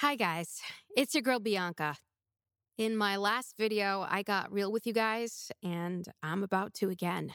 Hi, 0.00 0.14
guys. 0.14 0.60
It's 0.94 1.14
your 1.14 1.22
girl 1.22 1.38
Bianca. 1.38 1.96
In 2.76 2.98
my 2.98 3.16
last 3.16 3.54
video, 3.56 4.06
I 4.06 4.22
got 4.22 4.52
real 4.52 4.70
with 4.70 4.86
you 4.86 4.92
guys, 4.92 5.50
and 5.62 6.04
I'm 6.22 6.42
about 6.42 6.74
to 6.74 6.90
again. 6.90 7.32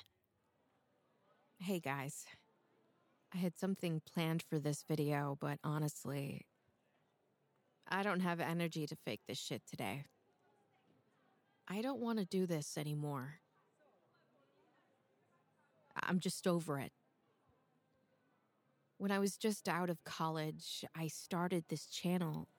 Hey, 1.57 1.79
guys. 1.79 2.23
I 3.33 3.37
had 3.37 3.57
something 3.57 4.03
planned 4.13 4.43
for 4.47 4.59
this 4.59 4.85
video, 4.87 5.39
but 5.41 5.57
honestly, 5.63 6.45
I 7.89 8.03
don't 8.03 8.19
have 8.19 8.39
energy 8.39 8.85
to 8.85 8.95
fake 8.95 9.21
this 9.27 9.39
shit 9.39 9.63
today. 9.67 10.03
I 11.67 11.81
don't 11.81 11.99
want 11.99 12.19
to 12.19 12.25
do 12.25 12.45
this 12.45 12.77
anymore. 12.77 13.39
I'm 15.95 16.19
just 16.19 16.45
over 16.45 16.77
it. 16.77 16.91
When 19.01 19.09
I 19.09 19.17
was 19.17 19.35
just 19.35 19.67
out 19.67 19.89
of 19.89 20.03
college, 20.03 20.85
I 20.95 21.07
started 21.07 21.63
this 21.67 21.87
channel. 21.87 22.49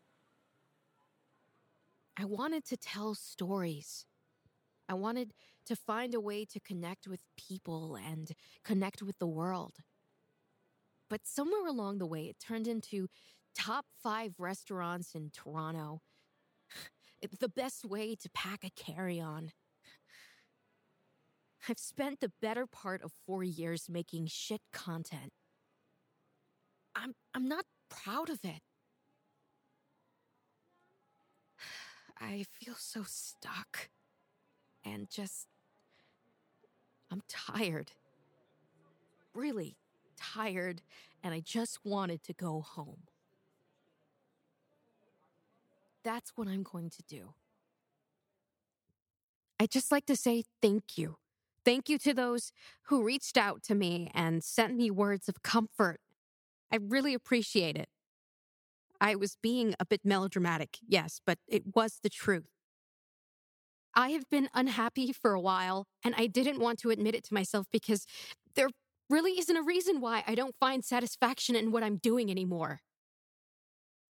I 2.18 2.24
wanted 2.24 2.64
to 2.64 2.76
tell 2.76 3.14
stories. 3.14 4.06
I 4.88 4.94
wanted 4.94 5.34
to 5.66 5.76
find 5.76 6.14
a 6.14 6.20
way 6.20 6.44
to 6.46 6.58
connect 6.58 7.06
with 7.06 7.20
people 7.36 7.94
and 7.96 8.32
connect 8.64 9.02
with 9.02 9.20
the 9.20 9.26
world. 9.28 9.76
But 11.08 11.20
somewhere 11.28 11.68
along 11.68 11.98
the 11.98 12.06
way, 12.06 12.24
it 12.24 12.40
turned 12.40 12.66
into 12.66 13.06
top 13.54 13.86
five 14.02 14.34
restaurants 14.40 15.14
in 15.14 15.30
Toronto. 15.30 16.00
The 17.38 17.48
best 17.48 17.84
way 17.84 18.16
to 18.16 18.28
pack 18.30 18.64
a 18.64 18.70
carry 18.70 19.20
on. 19.20 19.52
I've 21.68 21.78
spent 21.78 22.18
the 22.18 22.32
better 22.42 22.66
part 22.66 23.00
of 23.00 23.12
four 23.24 23.44
years 23.44 23.88
making 23.88 24.26
shit 24.26 24.62
content. 24.72 25.32
I'm, 26.94 27.14
I'm 27.34 27.48
not 27.48 27.64
proud 27.88 28.30
of 28.30 28.40
it. 28.44 28.60
I 32.20 32.44
feel 32.50 32.74
so 32.78 33.02
stuck 33.06 33.88
and 34.84 35.10
just. 35.10 35.48
I'm 37.10 37.22
tired. 37.28 37.92
Really 39.34 39.76
tired, 40.16 40.82
and 41.22 41.34
I 41.34 41.40
just 41.40 41.80
wanted 41.84 42.22
to 42.24 42.32
go 42.32 42.60
home. 42.60 43.02
That's 46.04 46.32
what 46.36 46.48
I'm 46.48 46.62
going 46.62 46.90
to 46.90 47.02
do. 47.08 47.34
I'd 49.60 49.70
just 49.70 49.92
like 49.92 50.06
to 50.06 50.16
say 50.16 50.44
thank 50.60 50.96
you. 50.96 51.16
Thank 51.64 51.88
you 51.88 51.98
to 51.98 52.14
those 52.14 52.50
who 52.84 53.04
reached 53.04 53.36
out 53.36 53.62
to 53.64 53.74
me 53.74 54.10
and 54.14 54.42
sent 54.42 54.74
me 54.74 54.90
words 54.90 55.28
of 55.28 55.42
comfort. 55.42 56.00
I 56.72 56.78
really 56.80 57.12
appreciate 57.12 57.76
it. 57.76 57.88
I 59.00 59.14
was 59.14 59.36
being 59.42 59.74
a 59.78 59.84
bit 59.84 60.00
melodramatic, 60.04 60.78
yes, 60.86 61.20
but 61.26 61.38
it 61.46 61.74
was 61.74 61.98
the 62.02 62.08
truth. 62.08 62.48
I 63.94 64.10
have 64.10 64.30
been 64.30 64.48
unhappy 64.54 65.12
for 65.12 65.34
a 65.34 65.40
while, 65.40 65.86
and 66.02 66.14
I 66.16 66.26
didn't 66.26 66.60
want 66.60 66.78
to 66.80 66.90
admit 66.90 67.14
it 67.14 67.24
to 67.24 67.34
myself 67.34 67.66
because 67.70 68.06
there 68.54 68.68
really 69.10 69.32
isn't 69.32 69.56
a 69.56 69.62
reason 69.62 70.00
why 70.00 70.24
I 70.26 70.34
don't 70.34 70.54
find 70.58 70.82
satisfaction 70.84 71.56
in 71.56 71.72
what 71.72 71.82
I'm 71.82 71.96
doing 71.96 72.30
anymore. 72.30 72.80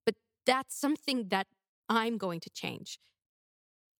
But 0.07 0.15
that's 0.47 0.79
something 0.79 1.29
that 1.29 1.49
I'm 1.89 2.17
going 2.17 2.41
to 2.41 2.51
change. 2.51 2.99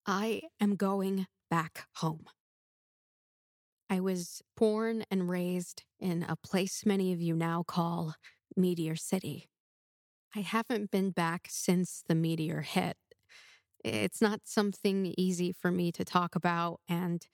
I 0.07 0.43
am 0.61 0.77
going 0.77 1.27
back 1.51 1.87
home. 1.97 2.25
I 3.91 4.01
was 4.01 4.41
born 4.57 5.05
and 5.11 5.29
raised 5.29 5.83
in 6.01 6.25
a 6.29 6.37
place 6.37 6.87
many 6.87 7.13
of 7.13 7.21
you 7.21 7.35
now 7.35 7.63
call 7.63 8.15
Meteor 8.57 8.97
City. 8.97 9.49
I 10.35 10.41
haven't 10.41 10.91
been 10.91 11.11
back 11.11 11.47
since 11.49 12.03
the 12.07 12.15
meteor 12.15 12.63
hit. 12.63 12.97
It's 13.85 14.21
not 14.21 14.41
something 14.45 15.15
easy 15.17 15.53
for 15.53 15.71
me 15.71 15.93
to 15.93 16.05
talk 16.05 16.35
about, 16.35 16.81
and 16.89 17.27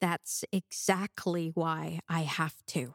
that's 0.00 0.44
exactly 0.52 1.50
why 1.54 2.00
I 2.08 2.20
have 2.20 2.56
to. 2.68 2.94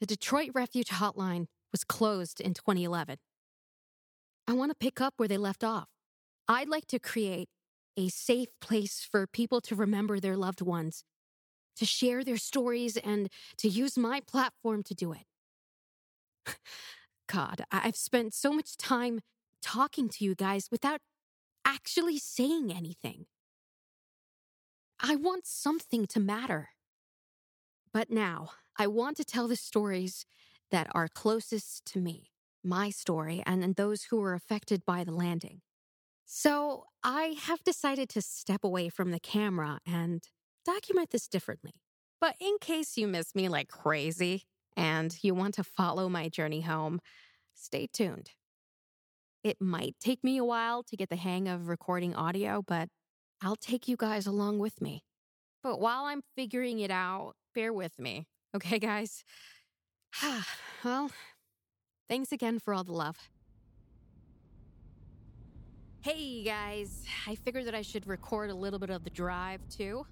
The 0.00 0.06
Detroit 0.06 0.50
Refuge 0.54 0.88
Hotline 0.88 1.46
was 1.72 1.84
closed 1.84 2.40
in 2.40 2.54
2011. 2.54 3.18
I 4.46 4.52
want 4.54 4.70
to 4.70 4.76
pick 4.76 5.00
up 5.00 5.14
where 5.16 5.28
they 5.28 5.36
left 5.36 5.62
off. 5.62 5.88
I'd 6.48 6.68
like 6.68 6.86
to 6.86 6.98
create 6.98 7.48
a 7.96 8.08
safe 8.08 8.48
place 8.60 9.06
for 9.10 9.26
people 9.26 9.60
to 9.62 9.74
remember 9.74 10.20
their 10.20 10.36
loved 10.36 10.62
ones, 10.62 11.04
to 11.76 11.84
share 11.84 12.24
their 12.24 12.36
stories, 12.36 12.96
and 12.96 13.28
to 13.58 13.68
use 13.68 13.98
my 13.98 14.20
platform 14.20 14.82
to 14.84 14.94
do 14.94 15.12
it. 15.12 15.26
God, 17.28 17.64
I've 17.70 17.96
spent 17.96 18.34
so 18.34 18.52
much 18.52 18.76
time 18.76 19.20
talking 19.62 20.08
to 20.08 20.24
you 20.24 20.34
guys 20.34 20.68
without 20.70 21.00
actually 21.64 22.18
saying 22.18 22.72
anything. 22.72 23.26
I 25.00 25.16
want 25.16 25.46
something 25.46 26.06
to 26.06 26.20
matter. 26.20 26.70
But 27.92 28.10
now, 28.10 28.50
I 28.76 28.86
want 28.86 29.16
to 29.18 29.24
tell 29.24 29.48
the 29.48 29.56
stories 29.56 30.24
that 30.70 30.88
are 30.92 31.08
closest 31.08 31.84
to 31.86 31.98
me 31.98 32.30
my 32.64 32.90
story 32.90 33.42
and 33.46 33.76
those 33.76 34.04
who 34.04 34.18
were 34.18 34.34
affected 34.34 34.84
by 34.84 35.04
the 35.04 35.12
landing. 35.12 35.60
So 36.24 36.84
I 37.02 37.36
have 37.42 37.62
decided 37.64 38.08
to 38.10 38.20
step 38.20 38.64
away 38.64 38.88
from 38.88 39.10
the 39.10 39.20
camera 39.20 39.80
and 39.86 40.22
document 40.66 41.10
this 41.10 41.28
differently. 41.28 41.74
But 42.20 42.34
in 42.40 42.56
case 42.60 42.96
you 42.98 43.06
miss 43.06 43.34
me 43.34 43.48
like 43.48 43.68
crazy 43.68 44.44
and 44.76 45.16
you 45.22 45.34
want 45.34 45.54
to 45.54 45.64
follow 45.64 46.08
my 46.08 46.28
journey 46.28 46.60
home, 46.60 47.00
stay 47.54 47.88
tuned. 47.92 48.30
It 49.44 49.60
might 49.60 49.96
take 50.00 50.22
me 50.24 50.36
a 50.36 50.44
while 50.44 50.82
to 50.84 50.96
get 50.96 51.08
the 51.08 51.16
hang 51.16 51.48
of 51.48 51.68
recording 51.68 52.14
audio, 52.14 52.62
but 52.66 52.88
I'll 53.42 53.56
take 53.56 53.88
you 53.88 53.96
guys 53.96 54.26
along 54.26 54.58
with 54.58 54.80
me. 54.80 55.04
But 55.62 55.80
while 55.80 56.04
I'm 56.04 56.22
figuring 56.36 56.80
it 56.80 56.90
out, 56.90 57.34
bear 57.54 57.72
with 57.72 57.98
me. 57.98 58.26
Okay, 58.54 58.78
guys? 58.78 59.24
well, 60.82 61.10
Thanks 62.08 62.32
again 62.32 62.58
for 62.58 62.72
all 62.72 62.84
the 62.84 62.92
love. 62.92 63.16
Hey 66.00 66.42
guys, 66.42 67.04
I 67.26 67.34
figured 67.34 67.66
that 67.66 67.74
I 67.74 67.82
should 67.82 68.06
record 68.06 68.48
a 68.48 68.54
little 68.54 68.78
bit 68.78 68.88
of 68.88 69.04
the 69.04 69.10
drive 69.10 69.60
too, 69.68 70.06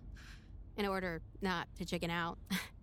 in 0.76 0.84
order 0.84 1.22
not 1.40 1.68
to 1.78 1.86
chicken 1.86 2.10
out. 2.10 2.36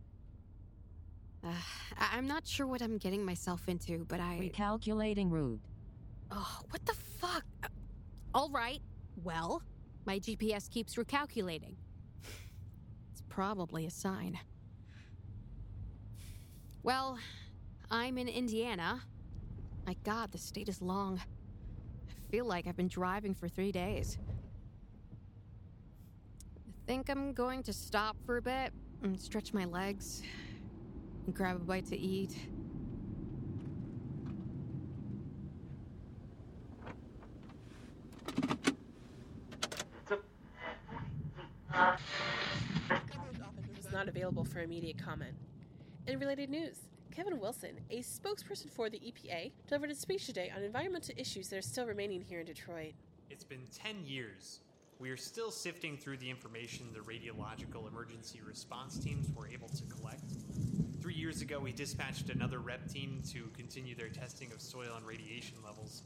uh, 1.44 1.52
I- 1.98 2.18
am 2.18 2.28
not 2.28 2.48
sure 2.48 2.66
what 2.68 2.82
I'm 2.82 2.98
getting 2.98 3.24
myself 3.26 3.68
into, 3.68 4.06
but 4.06 4.20
I. 4.20 4.52
Recalculating 4.54 5.32
route. 5.32 5.60
Oh, 6.32 6.60
what 6.70 6.86
the 6.86 6.94
fuck? 6.94 7.44
Uh, 7.64 7.68
all 8.34 8.50
right, 8.50 8.82
well, 9.24 9.62
my 10.06 10.20
GPS 10.20 10.70
keeps 10.70 10.96
recalculating. 10.96 11.76
It's 13.12 13.22
probably 13.30 13.86
a 13.86 13.92
sign. 13.92 14.40
Well, 16.82 17.18
I'm 17.92 18.18
in 18.18 18.28
Indiana. 18.28 19.02
My 19.86 19.96
god, 20.04 20.32
the 20.32 20.38
state 20.38 20.68
is 20.68 20.82
long. 20.82 21.22
I 22.10 22.32
feel 22.32 22.46
like 22.46 22.68
I've 22.68 22.78
been 22.78 22.88
driving 22.88 23.34
for 23.34 23.48
three 23.48 23.72
days. 23.72 24.18
I 26.68 26.72
think 26.88 27.10
I'm 27.10 27.34
going 27.34 27.64
to 27.64 27.74
stop 27.74 28.18
for 28.26 28.38
a 28.38 28.42
bit 28.42 28.74
and 29.04 29.20
stretch 29.20 29.54
my 29.54 29.66
legs 29.66 30.24
and 31.26 31.36
grab 31.36 31.56
a 31.56 31.60
bite 31.60 31.86
to 31.88 31.98
eat. 31.98 32.36
was 43.76 43.92
not 43.92 44.08
available 44.08 44.46
for 44.46 44.60
immediate 44.60 44.98
comment. 44.98 45.34
In 46.08 46.20
related 46.20 46.50
news, 46.50 46.78
Kevin 47.12 47.40
Wilson, 47.40 47.80
a 47.90 48.00
spokesperson 48.00 48.70
for 48.70 48.90
the 48.90 49.00
EPA, 49.00 49.52
delivered 49.68 49.92
a 49.92 49.96
speech 49.96 50.26
today 50.26 50.52
on 50.56 50.64
environmental 50.64 51.14
issues 51.18 51.48
that 51.50 51.58
are 51.58 51.62
still 51.62 51.86
remaining 51.86 52.22
here 52.22 52.40
in 52.40 52.46
Detroit. 52.46 52.94
It's 53.30 53.44
been 53.44 53.66
10 53.74 54.06
years. 54.06 54.62
We 55.00 55.10
are 55.10 55.18
still 55.18 55.52
sifting 55.52 55.98
through 55.98 56.18
the 56.18 56.30
information 56.30 56.88
the 56.94 57.00
radiological 57.00 57.88
emergency 57.88 58.42
response 58.46 58.98
teams 58.98 59.28
were 59.36 59.48
able 59.48 59.70
to 59.70 59.84
collect. 59.86 60.24
Three 61.04 61.16
years 61.16 61.42
ago, 61.42 61.60
we 61.60 61.74
dispatched 61.74 62.30
another 62.30 62.60
REP 62.60 62.88
team 62.88 63.22
to 63.34 63.50
continue 63.58 63.94
their 63.94 64.08
testing 64.08 64.54
of 64.54 64.62
soil 64.62 64.94
and 64.96 65.06
radiation 65.06 65.58
levels. 65.62 66.04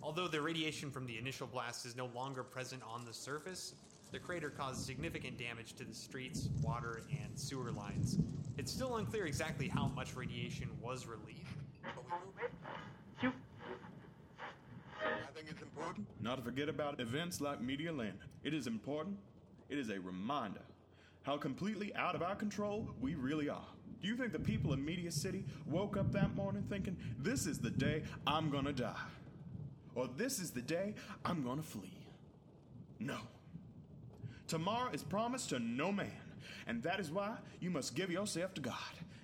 Although 0.00 0.28
the 0.28 0.40
radiation 0.40 0.88
from 0.88 1.04
the 1.04 1.18
initial 1.18 1.48
blast 1.48 1.84
is 1.84 1.96
no 1.96 2.06
longer 2.14 2.44
present 2.44 2.80
on 2.88 3.04
the 3.04 3.12
surface, 3.12 3.74
the 4.12 4.20
crater 4.20 4.48
caused 4.48 4.86
significant 4.86 5.36
damage 5.36 5.72
to 5.72 5.84
the 5.84 5.92
streets, 5.92 6.48
water, 6.62 7.02
and 7.10 7.36
sewer 7.36 7.72
lines. 7.72 8.20
It's 8.56 8.70
still 8.70 8.98
unclear 8.98 9.26
exactly 9.26 9.66
how 9.66 9.88
much 9.88 10.14
radiation 10.14 10.68
was 10.80 11.08
released. 11.08 11.40
I 13.20 13.32
think 15.34 15.48
it's 15.50 15.62
important 15.62 16.06
not 16.20 16.36
to 16.36 16.42
forget 16.42 16.68
about 16.68 17.00
events 17.00 17.40
like 17.40 17.60
Meteor 17.60 17.90
Land. 17.90 18.18
It 18.44 18.54
is 18.54 18.68
important. 18.68 19.16
It 19.68 19.76
is 19.76 19.90
a 19.90 19.98
reminder 19.98 20.62
how 21.24 21.36
completely 21.36 21.92
out 21.96 22.14
of 22.14 22.22
our 22.22 22.36
control 22.36 22.88
we 23.00 23.16
really 23.16 23.48
are. 23.48 23.66
Do 24.02 24.08
you 24.08 24.16
think 24.16 24.32
the 24.32 24.38
people 24.38 24.72
of 24.72 24.78
Meteor 24.78 25.10
City 25.10 25.44
woke 25.66 25.96
up 25.96 26.12
that 26.12 26.34
morning 26.34 26.64
thinking, 26.68 26.96
this 27.18 27.46
is 27.46 27.58
the 27.58 27.70
day 27.70 28.02
I'm 28.26 28.50
gonna 28.50 28.72
die? 28.72 28.94
or 29.96 30.08
this 30.16 30.38
is 30.38 30.52
the 30.52 30.62
day 30.62 30.94
I'm 31.24 31.42
gonna 31.42 31.62
flee. 31.62 31.98
No. 33.00 33.16
Tomorrow 34.46 34.90
is 34.92 35.02
promised 35.02 35.48
to 35.50 35.58
no 35.58 35.90
man, 35.90 36.12
and 36.68 36.82
that 36.84 37.00
is 37.00 37.10
why 37.10 37.36
you 37.58 37.70
must 37.70 37.96
give 37.96 38.10
yourself 38.10 38.54
to 38.54 38.60
God. 38.60 38.74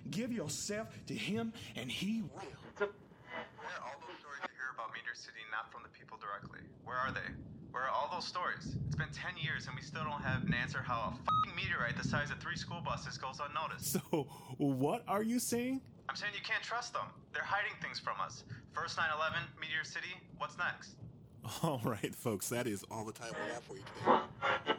Give 0.09 0.33
yourself 0.33 0.89
to 1.07 1.13
Him, 1.13 1.53
and 1.77 1.89
He 1.89 2.23
will. 2.23 2.41
Where 2.75 2.89
are 2.89 3.85
all 3.85 4.01
those 4.01 4.19
stories 4.19 4.41
you 4.43 4.59
Meteor 5.13 5.29
City 5.29 5.45
not 5.51 5.71
from 5.71 5.83
the 5.83 5.89
people 5.89 6.17
directly? 6.17 6.65
Where 6.85 6.97
are 6.97 7.11
they? 7.11 7.29
Where 7.69 7.83
are 7.83 7.89
all 7.89 8.09
those 8.11 8.25
stories? 8.25 8.75
It's 8.87 8.95
been 8.95 9.13
10 9.13 9.37
years 9.37 9.67
and 9.67 9.75
we 9.75 9.81
still 9.83 10.03
don't 10.03 10.23
have 10.23 10.43
an 10.43 10.55
answer 10.55 10.81
how 10.81 11.01
a 11.01 11.11
fucking 11.11 11.55
meteorite 11.55 11.95
the 12.01 12.07
size 12.07 12.31
of 12.31 12.39
three 12.39 12.55
school 12.55 12.81
buses 12.83 13.17
goes 13.19 13.39
unnoticed. 13.39 13.93
So, 13.93 14.27
what 14.57 15.03
are 15.07 15.21
you 15.21 15.37
saying? 15.37 15.81
I'm 16.09 16.15
saying 16.15 16.33
you 16.35 16.41
can't 16.43 16.63
trust 16.63 16.93
them. 16.93 17.05
They're 17.31 17.43
hiding 17.43 17.73
things 17.79 17.99
from 17.99 18.19
us. 18.19 18.43
First 18.71 18.97
9 18.97 19.05
11, 19.15 19.39
Meteor 19.61 19.83
City, 19.83 20.17
what's 20.39 20.57
next? 20.57 20.95
All 21.61 21.81
right, 21.83 22.15
folks, 22.15 22.49
that 22.49 22.65
is 22.65 22.83
all 22.89 23.05
the 23.05 23.13
time 23.13 23.33
we 23.45 23.53
have 23.53 23.63
for 23.63 23.75
you 23.75 23.83
today. 23.99 24.73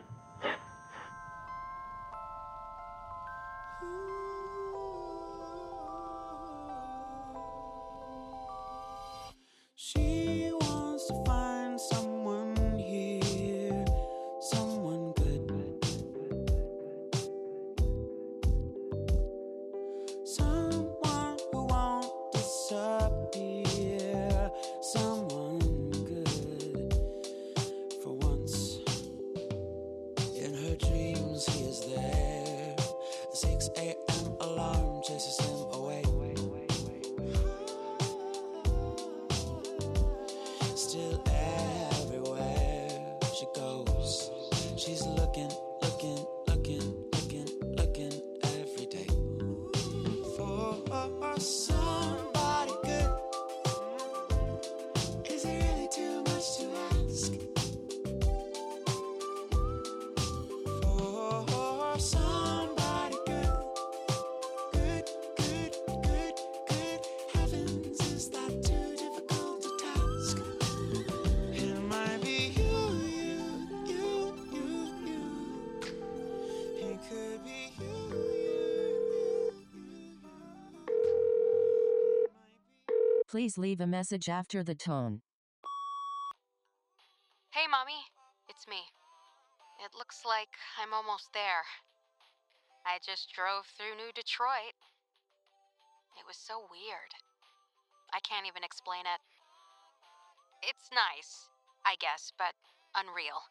Please 83.35 83.59
leave 83.59 83.83
a 83.83 83.91
message 83.91 84.31
after 84.31 84.63
the 84.63 84.79
tone. 84.79 85.19
Hey, 87.51 87.67
Mommy. 87.67 88.07
It's 88.47 88.71
me. 88.71 88.79
It 89.83 89.91
looks 89.91 90.23
like 90.23 90.55
I'm 90.79 90.95
almost 90.95 91.35
there. 91.35 91.67
I 92.87 93.03
just 93.03 93.35
drove 93.35 93.67
through 93.67 93.99
New 93.99 94.15
Detroit. 94.15 94.79
It 96.15 96.23
was 96.31 96.39
so 96.39 96.63
weird. 96.71 97.11
I 98.15 98.23
can't 98.23 98.47
even 98.47 98.63
explain 98.63 99.03
it. 99.03 99.19
It's 100.63 100.95
nice, 100.95 101.51
I 101.83 101.99
guess, 101.99 102.31
but 102.39 102.55
unreal. 102.95 103.51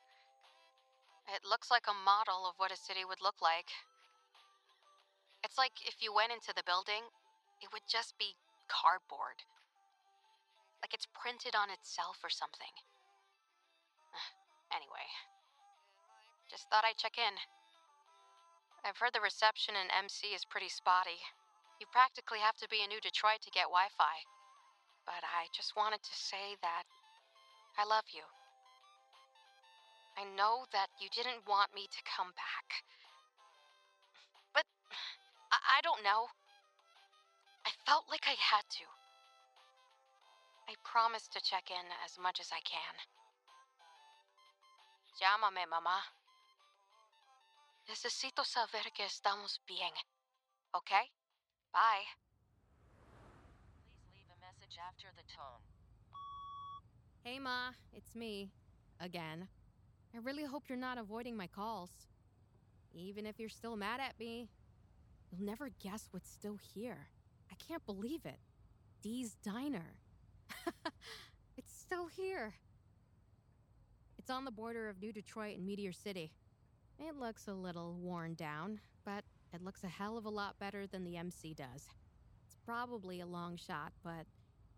It 1.28 1.44
looks 1.44 1.68
like 1.68 1.92
a 1.92 2.04
model 2.08 2.48
of 2.48 2.56
what 2.56 2.72
a 2.72 2.80
city 2.80 3.04
would 3.04 3.20
look 3.20 3.44
like. 3.44 3.68
It's 5.44 5.60
like 5.60 5.76
if 5.84 6.00
you 6.00 6.16
went 6.16 6.32
into 6.32 6.56
the 6.56 6.64
building, 6.64 7.12
it 7.60 7.68
would 7.76 7.84
just 7.92 8.16
be 8.16 8.40
cardboard. 8.72 9.44
Like 10.84 10.92
it's 10.92 11.08
printed 11.16 11.56
on 11.56 11.72
itself 11.72 12.20
or 12.20 12.30
something. 12.30 12.76
Anyway, 14.74 15.06
just 16.50 16.66
thought 16.66 16.82
I'd 16.82 16.98
check 16.98 17.14
in. 17.22 17.38
I've 18.82 18.98
heard 18.98 19.14
the 19.14 19.22
reception 19.22 19.78
in 19.78 19.94
MC 19.94 20.34
is 20.34 20.50
pretty 20.50 20.68
spotty. 20.68 21.22
You 21.78 21.86
practically 21.94 22.42
have 22.42 22.58
to 22.58 22.68
be 22.68 22.82
in 22.82 22.90
New 22.90 22.98
Detroit 22.98 23.46
to 23.46 23.54
get 23.54 23.70
Wi 23.70 23.86
Fi. 23.94 24.26
But 25.06 25.22
I 25.22 25.46
just 25.54 25.78
wanted 25.78 26.02
to 26.02 26.16
say 26.18 26.58
that 26.66 26.90
I 27.78 27.86
love 27.86 28.10
you. 28.12 28.26
I 30.18 30.26
know 30.26 30.66
that 30.74 30.90
you 30.98 31.08
didn't 31.14 31.46
want 31.46 31.78
me 31.78 31.86
to 31.86 32.02
come 32.02 32.34
back. 32.34 32.84
But 34.58 34.66
I, 35.54 35.78
I 35.78 35.80
don't 35.86 36.02
know. 36.02 36.34
I 37.62 37.72
felt 37.86 38.10
like 38.10 38.26
I 38.26 38.34
had 38.36 38.66
to. 38.82 38.90
I 40.70 40.76
promise 40.84 41.28
to 41.30 41.42
check 41.42 41.70
in 41.70 41.86
as 42.06 42.18
much 42.22 42.40
as 42.40 42.50
I 42.52 42.62
can. 42.62 42.96
Llámame, 45.20 45.66
mamá. 45.68 46.00
Necesito 47.90 48.44
saber 48.46 48.92
que 48.96 49.06
estamos 49.06 49.60
bien. 49.68 49.92
Okay? 50.76 51.06
Bye. 51.72 52.06
Please 53.92 54.16
leave 54.16 54.32
a 54.32 54.40
message 54.40 54.78
after 54.80 55.08
the 55.16 55.24
tone. 55.36 55.62
Hey, 57.24 57.40
Ma. 57.40 57.72
It's 57.94 58.16
me. 58.16 58.52
Again. 59.00 59.48
I 60.16 60.20
really 60.20 60.46
hope 60.46 60.64
you're 60.70 60.78
not 60.78 60.98
avoiding 60.98 61.36
my 61.36 61.48
calls. 61.48 61.92
Even 62.94 63.26
if 63.26 63.40
you're 63.40 63.50
still 63.50 63.76
mad 63.76 64.00
at 64.00 64.20
me, 64.20 64.50
you'll 65.32 65.46
never 65.46 65.70
guess 65.82 66.08
what's 66.12 66.30
still 66.30 66.58
here. 66.74 67.08
I 67.52 67.56
can't 67.56 67.86
believe 67.86 68.26
it. 68.26 68.40
Dee's 69.02 69.36
Diner. 69.44 69.96
it's 71.58 71.74
still 71.74 72.08
here. 72.08 72.54
It's 74.18 74.30
on 74.30 74.46
the 74.46 74.52
border 74.52 74.90
of 74.90 75.02
New 75.02 75.12
Detroit 75.12 75.58
and 75.58 75.66
Meteor 75.66 75.92
City. 75.92 76.32
It 77.00 77.16
looks 77.20 77.48
a 77.48 77.54
little 77.54 77.94
worn 78.00 78.36
down, 78.36 78.80
but 79.04 79.24
it 79.54 79.64
looks 79.64 79.84
a 79.84 79.88
hell 79.88 80.18
of 80.18 80.26
a 80.26 80.30
lot 80.30 80.58
better 80.60 80.88
than 80.88 81.04
the 81.04 81.18
MC 81.18 81.54
does. 81.54 81.90
It's 82.46 82.56
probably 82.66 83.20
a 83.20 83.26
long 83.26 83.58
shot, 83.58 83.92
but 84.04 84.26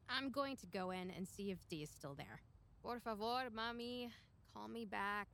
I'm 0.10 0.30
going 0.32 0.56
to 0.58 0.66
go 0.68 0.92
in 0.92 1.12
and 1.12 1.28
see 1.28 1.52
if 1.52 1.58
Dee 1.70 1.84
is 1.84 1.90
still 1.90 2.16
there. 2.16 2.42
Por 2.82 3.00
favor, 3.00 3.50
mommy, 3.54 4.10
call 4.54 4.68
me 4.68 4.86
back. 4.86 5.28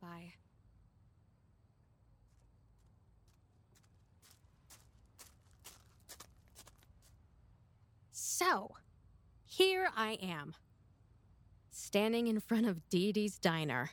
Bye. 0.00 0.32
So, 8.12 8.70
here 9.58 9.88
I 9.96 10.12
am, 10.22 10.54
standing 11.72 12.28
in 12.28 12.38
front 12.38 12.66
of 12.66 12.88
Dee 12.88 13.10
Dee's 13.10 13.40
Diner. 13.40 13.90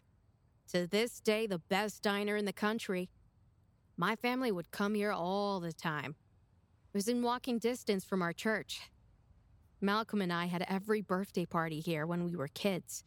To 0.72 0.86
this 0.86 1.20
day, 1.20 1.48
the 1.48 1.58
best 1.58 2.04
diner 2.04 2.36
in 2.36 2.46
the 2.46 2.54
country. 2.54 3.10
My 3.98 4.16
family 4.16 4.52
would 4.52 4.70
come 4.70 4.94
here 4.94 5.12
all 5.12 5.60
the 5.60 5.74
time. 5.74 6.18
It 6.94 6.98
was 6.98 7.08
in 7.08 7.24
walking 7.24 7.58
distance 7.58 8.06
from 8.06 8.22
our 8.22 8.32
church. 8.32 8.92
Malcolm 9.82 10.22
and 10.22 10.32
I 10.32 10.46
had 10.46 10.64
every 10.70 11.02
birthday 11.02 11.48
party 11.48 11.80
here 11.80 12.06
when 12.06 12.26
we 12.26 12.36
were 12.36 12.50
kids. 12.50 13.04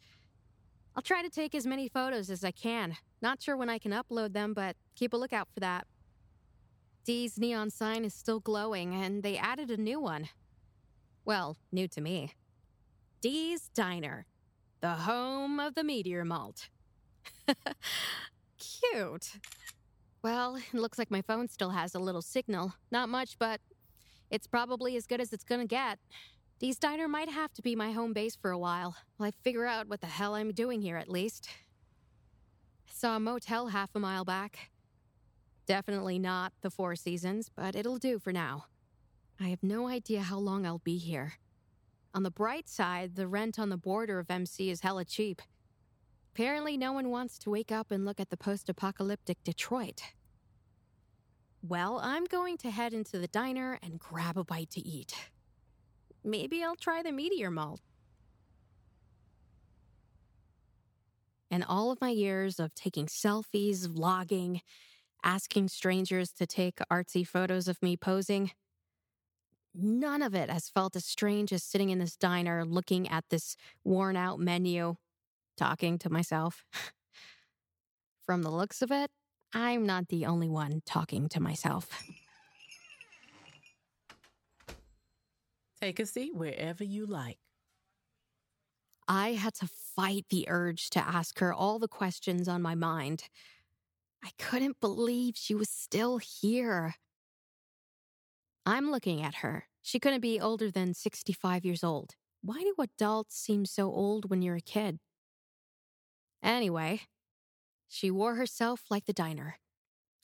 I'll 0.97 1.01
try 1.01 1.21
to 1.21 1.29
take 1.29 1.55
as 1.55 1.65
many 1.65 1.87
photos 1.87 2.29
as 2.29 2.43
I 2.43 2.51
can. 2.51 2.97
Not 3.21 3.41
sure 3.41 3.55
when 3.55 3.69
I 3.69 3.79
can 3.79 3.93
upload 3.93 4.33
them, 4.33 4.53
but 4.53 4.75
keep 4.95 5.13
a 5.13 5.17
lookout 5.17 5.47
for 5.53 5.61
that. 5.61 5.87
Dee's 7.05 7.39
neon 7.39 7.69
sign 7.69 8.03
is 8.03 8.13
still 8.13 8.41
glowing, 8.41 8.93
and 8.93 9.23
they 9.23 9.37
added 9.37 9.71
a 9.71 9.77
new 9.77 10.01
one. 10.01 10.27
Well, 11.23 11.55
new 11.71 11.87
to 11.87 12.01
me. 12.01 12.33
Dee's 13.21 13.67
Diner, 13.73 14.25
the 14.79 14.93
home 14.93 15.59
of 15.59 15.75
the 15.75 15.83
Meteor 15.83 16.23
Malt. 16.23 16.69
Cute. 18.57 19.33
Well, 20.23 20.55
it 20.55 20.73
looks 20.73 20.97
like 20.97 21.11
my 21.11 21.21
phone 21.21 21.49
still 21.49 21.71
has 21.71 21.93
a 21.93 21.99
little 21.99 22.21
signal. 22.21 22.75
Not 22.91 23.09
much, 23.09 23.37
but 23.37 23.59
it's 24.31 24.47
probably 24.47 24.95
as 24.95 25.05
good 25.05 25.19
as 25.19 25.33
it's 25.33 25.43
gonna 25.43 25.65
get. 25.65 25.99
Dee's 26.59 26.79
Diner 26.79 27.09
might 27.09 27.29
have 27.29 27.53
to 27.55 27.61
be 27.61 27.75
my 27.75 27.91
home 27.91 28.13
base 28.13 28.37
for 28.37 28.51
a 28.51 28.57
while, 28.57 28.95
while 29.17 29.27
I 29.27 29.33
figure 29.43 29.65
out 29.65 29.89
what 29.89 29.99
the 29.99 30.07
hell 30.07 30.35
I'm 30.35 30.51
doing 30.51 30.81
here 30.81 30.95
at 30.95 31.09
least. 31.09 31.49
I 32.87 32.91
saw 32.93 33.17
a 33.17 33.19
motel 33.19 33.67
half 33.67 33.89
a 33.95 33.99
mile 33.99 34.23
back. 34.23 34.71
Definitely 35.65 36.19
not 36.19 36.53
the 36.61 36.71
Four 36.71 36.95
Seasons, 36.95 37.51
but 37.53 37.75
it'll 37.75 37.97
do 37.97 38.17
for 38.17 38.31
now. 38.31 38.67
I 39.41 39.49
have 39.49 39.61
no 39.61 39.89
idea 39.89 40.21
how 40.21 40.37
long 40.37 40.65
I'll 40.65 40.79
be 40.79 40.97
here. 40.97 41.33
On 42.13 42.23
the 42.23 42.31
bright 42.31 42.67
side, 42.67 43.15
the 43.15 43.27
rent 43.27 43.59
on 43.59 43.69
the 43.69 43.77
border 43.77 44.19
of 44.19 44.31
MC 44.31 44.69
is 44.69 44.81
hella 44.81 45.05
cheap. 45.05 45.41
Apparently, 46.33 46.77
no 46.77 46.91
one 46.91 47.09
wants 47.09 47.37
to 47.39 47.49
wake 47.49 47.71
up 47.71 47.91
and 47.91 48.05
look 48.05 48.19
at 48.19 48.29
the 48.29 48.37
post 48.37 48.69
apocalyptic 48.69 49.43
Detroit. 49.43 50.01
Well, 51.61 51.99
I'm 52.01 52.25
going 52.25 52.57
to 52.59 52.71
head 52.71 52.93
into 52.93 53.19
the 53.19 53.27
diner 53.27 53.77
and 53.83 53.99
grab 53.99 54.37
a 54.37 54.43
bite 54.43 54.69
to 54.71 54.81
eat. 54.81 55.13
Maybe 56.23 56.63
I'll 56.63 56.75
try 56.75 57.03
the 57.03 57.11
meteor 57.11 57.51
malt. 57.51 57.81
In 61.51 61.63
all 61.63 61.91
of 61.91 61.99
my 61.99 62.09
years 62.09 62.59
of 62.59 62.73
taking 62.75 63.07
selfies, 63.07 63.87
vlogging, 63.87 64.61
asking 65.23 65.67
strangers 65.67 66.31
to 66.33 66.45
take 66.45 66.77
artsy 66.91 67.27
photos 67.27 67.67
of 67.67 67.81
me 67.81 67.97
posing, 67.97 68.51
none 69.73 70.21
of 70.21 70.33
it 70.33 70.49
has 70.49 70.69
felt 70.69 70.95
as 70.95 71.05
strange 71.05 71.53
as 71.53 71.63
sitting 71.63 71.89
in 71.89 71.99
this 71.99 72.15
diner 72.15 72.65
looking 72.65 73.07
at 73.07 73.25
this 73.29 73.55
worn 73.83 74.15
out 74.15 74.39
menu, 74.39 74.95
talking 75.57 75.97
to 75.99 76.09
myself. 76.09 76.63
From 78.25 78.43
the 78.43 78.51
looks 78.51 78.81
of 78.81 78.91
it, 78.91 79.11
I'm 79.53 79.85
not 79.85 80.09
the 80.09 80.25
only 80.25 80.49
one 80.49 80.81
talking 80.85 81.29
to 81.29 81.39
myself. 81.39 81.89
Take 85.81 85.99
a 85.99 86.05
seat 86.05 86.35
wherever 86.35 86.83
you 86.83 87.05
like. 87.05 87.37
I 89.07 89.29
had 89.29 89.55
to 89.55 89.67
fight 89.67 90.25
the 90.29 90.45
urge 90.47 90.89
to 90.91 90.99
ask 90.99 91.39
her 91.39 91.51
all 91.51 91.79
the 91.79 91.87
questions 91.87 92.47
on 92.47 92.61
my 92.61 92.75
mind. 92.75 93.23
I 94.23 94.29
couldn't 94.37 94.79
believe 94.79 95.35
she 95.35 95.55
was 95.55 95.69
still 95.69 96.17
here. 96.17 96.95
I'm 98.65 98.91
looking 98.91 99.21
at 99.21 99.35
her. 99.35 99.65
She 99.81 99.99
couldn't 99.99 100.21
be 100.21 100.39
older 100.39 100.69
than 100.69 100.93
65 100.93 101.65
years 101.65 101.83
old. 101.83 102.15
Why 102.41 102.59
do 102.59 102.75
adults 102.79 103.35
seem 103.35 103.65
so 103.65 103.85
old 103.85 104.29
when 104.29 104.41
you're 104.41 104.55
a 104.55 104.61
kid? 104.61 104.99
Anyway, 106.41 107.01
she 107.87 108.11
wore 108.11 108.35
herself 108.35 108.83
like 108.89 109.05
the 109.05 109.13
diner. 109.13 109.57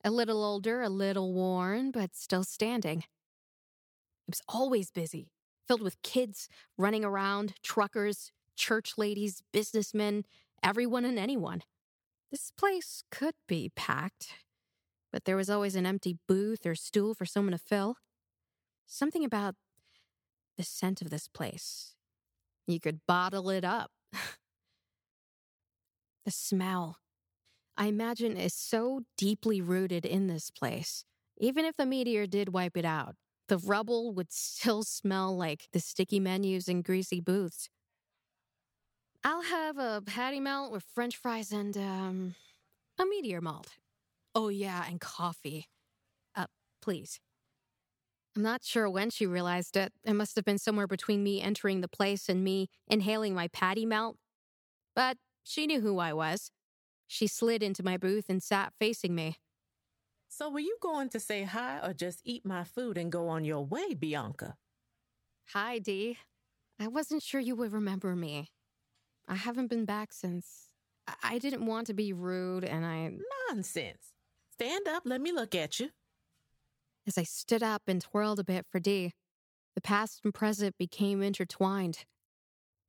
A 0.03 0.11
little 0.11 0.43
older, 0.43 0.81
a 0.81 0.89
little 0.89 1.33
worn, 1.33 1.91
but 1.91 2.15
still 2.15 2.43
standing. 2.43 2.99
It 2.99 4.31
was 4.31 4.41
always 4.47 4.91
busy, 4.91 5.31
filled 5.67 5.81
with 5.81 6.01
kids 6.03 6.47
running 6.77 7.03
around, 7.03 7.55
truckers, 7.63 8.31
church 8.55 8.93
ladies, 8.97 9.41
businessmen, 9.51 10.25
everyone 10.63 11.05
and 11.05 11.19
anyone. 11.19 11.63
This 12.31 12.51
place 12.51 13.03
could 13.11 13.35
be 13.47 13.71
packed, 13.75 14.29
but 15.11 15.25
there 15.25 15.35
was 15.35 15.49
always 15.49 15.75
an 15.75 15.85
empty 15.85 16.17
booth 16.27 16.65
or 16.65 16.75
stool 16.75 17.13
for 17.13 17.25
someone 17.25 17.51
to 17.51 17.57
fill. 17.57 17.97
Something 18.85 19.23
about 19.23 19.55
the 20.57 20.63
scent 20.63 21.01
of 21.01 21.09
this 21.09 21.27
place. 21.27 21.95
You 22.67 22.79
could 22.79 23.01
bottle 23.07 23.49
it 23.49 23.63
up. 23.63 23.91
the 26.25 26.31
smell. 26.31 26.97
I 27.77 27.87
imagine 27.87 28.37
is 28.37 28.53
so 28.53 29.01
deeply 29.17 29.61
rooted 29.61 30.05
in 30.05 30.27
this 30.27 30.49
place. 30.49 31.03
Even 31.37 31.65
if 31.65 31.75
the 31.75 31.85
meteor 31.85 32.25
did 32.25 32.53
wipe 32.53 32.77
it 32.77 32.85
out, 32.85 33.15
the 33.49 33.57
rubble 33.57 34.13
would 34.13 34.31
still 34.31 34.83
smell 34.83 35.35
like 35.35 35.67
the 35.73 35.79
sticky 35.79 36.19
menus 36.19 36.67
and 36.67 36.83
greasy 36.83 37.19
booths. 37.19 37.69
I'll 39.23 39.41
have 39.41 39.77
a 39.77 40.01
patty 40.05 40.39
melt 40.39 40.71
with 40.71 40.83
french 40.93 41.17
fries 41.17 41.51
and, 41.51 41.75
um, 41.77 42.35
a 42.97 43.05
meteor 43.05 43.41
malt. 43.41 43.73
Oh, 44.33 44.49
yeah, 44.49 44.85
and 44.87 45.01
coffee. 45.01 45.67
Uh, 46.35 46.47
please. 46.81 47.19
I'm 48.35 48.41
not 48.41 48.63
sure 48.63 48.89
when 48.89 49.09
she 49.09 49.25
realized 49.25 49.77
it. 49.77 49.93
It 50.03 50.13
must 50.13 50.35
have 50.35 50.43
been 50.43 50.57
somewhere 50.57 50.87
between 50.87 51.23
me 51.23 51.41
entering 51.41 51.81
the 51.81 51.87
place 51.87 52.27
and 52.27 52.43
me 52.43 52.69
inhaling 52.87 53.33
my 53.33 53.47
patty 53.47 53.85
melt. 53.85 54.17
But 54.93 55.17
she 55.43 55.67
knew 55.67 55.79
who 55.79 55.99
I 55.99 56.11
was. 56.11 56.51
She 57.07 57.27
slid 57.27 57.63
into 57.63 57.83
my 57.83 57.97
booth 57.97 58.25
and 58.27 58.43
sat 58.43 58.73
facing 58.79 59.15
me. 59.15 59.37
So, 60.27 60.49
were 60.49 60.59
you 60.59 60.75
going 60.81 61.07
to 61.09 61.19
say 61.19 61.43
hi 61.43 61.79
or 61.81 61.93
just 61.93 62.21
eat 62.25 62.45
my 62.45 62.65
food 62.65 62.97
and 62.97 63.11
go 63.11 63.29
on 63.29 63.45
your 63.45 63.63
way, 63.63 63.93
Bianca? 63.93 64.57
Hi, 65.53 65.79
Dee. 65.79 66.17
I 66.77 66.87
wasn't 66.87 67.23
sure 67.23 67.39
you 67.39 67.55
would 67.55 67.71
remember 67.71 68.15
me. 68.15 68.49
I 69.27 69.35
haven't 69.35 69.67
been 69.67 69.85
back 69.85 70.11
since. 70.11 70.71
I, 71.07 71.13
I 71.23 71.39
didn't 71.39 71.65
want 71.65 71.87
to 71.87 71.93
be 71.93 72.11
rude, 72.11 72.65
and 72.65 72.85
I. 72.85 73.13
Nonsense. 73.49 74.11
Stand 74.51 74.87
up, 74.87 75.03
let 75.05 75.21
me 75.21 75.31
look 75.31 75.55
at 75.55 75.79
you. 75.79 75.91
As 77.07 77.17
I 77.17 77.24
stood 77.24 77.62
up 77.62 77.83
and 77.88 78.01
twirled 78.01 78.39
a 78.39 78.43
bit 78.43 78.65
for 78.71 78.79
Dee, 78.79 79.13
the 79.75 79.81
past 79.81 80.21
and 80.24 80.33
present 80.33 80.77
became 80.77 81.21
intertwined. 81.21 82.05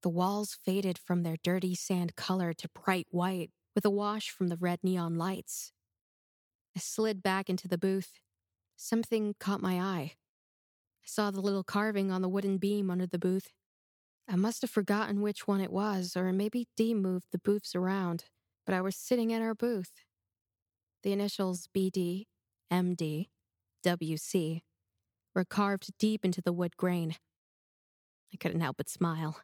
The 0.03 0.09
walls 0.09 0.59
faded 0.65 0.99
from 0.99 1.23
their 1.23 1.37
dirty 1.43 1.75
sand 1.75 2.17
color 2.17 2.53
to 2.55 2.69
bright 2.69 3.07
white, 3.11 3.51
with 3.75 3.85
a 3.85 3.91
wash 3.91 4.31
from 4.31 4.49
the 4.49 4.57
red 4.57 4.79
neon 4.83 5.19
lights. 5.19 5.73
I 6.75 6.81
slid 6.81 7.23
back 7.23 7.51
into 7.51 7.69
the 7.69 7.79
booth. 7.79 8.21
Something 8.77 9.35
caught 9.39 9.61
my 9.61 9.81
eye. 9.81 10.15
I 10.15 11.07
saw 11.07 11.31
the 11.31 11.41
little 11.41 11.65
carving 11.65 12.11
on 12.11 12.23
the 12.23 12.29
wooden 12.29 12.59
beam 12.59 12.91
under 12.91 13.07
the 13.07 13.19
booth. 13.19 13.53
I 14.29 14.37
must 14.37 14.63
have 14.63 14.71
forgotten 14.71 15.21
which 15.21 15.47
one 15.47 15.61
it 15.61 15.71
was, 15.71 16.17
or 16.17 16.33
maybe 16.33 16.69
Dee 16.77 16.95
moved 16.95 17.27
the 17.33 17.39
booths 17.39 17.75
around, 17.75 18.25
but 18.65 18.75
I 18.75 18.81
was 18.81 18.97
sitting 18.97 19.33
at 19.33 19.43
our 19.43 19.55
booth. 19.55 19.93
The 21.03 21.13
initials 21.13 21.69
BD, 21.75 22.25
MD, 22.73 23.29
WC 23.85 24.61
were 25.35 25.45
carved 25.45 25.91
deep 25.99 26.25
into 26.25 26.41
the 26.41 26.53
wood 26.53 26.77
grain. 26.77 27.17
I 28.33 28.37
couldn't 28.37 28.61
help 28.61 28.79
but 28.79 28.89
smile. 28.89 29.41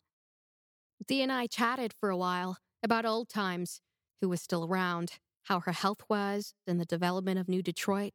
Dee 1.06 1.22
and 1.22 1.32
I 1.32 1.46
chatted 1.46 1.92
for 1.98 2.10
a 2.10 2.16
while 2.16 2.58
about 2.82 3.04
old 3.04 3.28
times, 3.28 3.80
who 4.20 4.28
was 4.28 4.40
still 4.40 4.64
around, 4.64 5.18
how 5.44 5.60
her 5.60 5.72
health 5.72 6.02
was, 6.08 6.54
and 6.66 6.80
the 6.80 6.84
development 6.84 7.38
of 7.38 7.48
New 7.48 7.62
Detroit. 7.62 8.12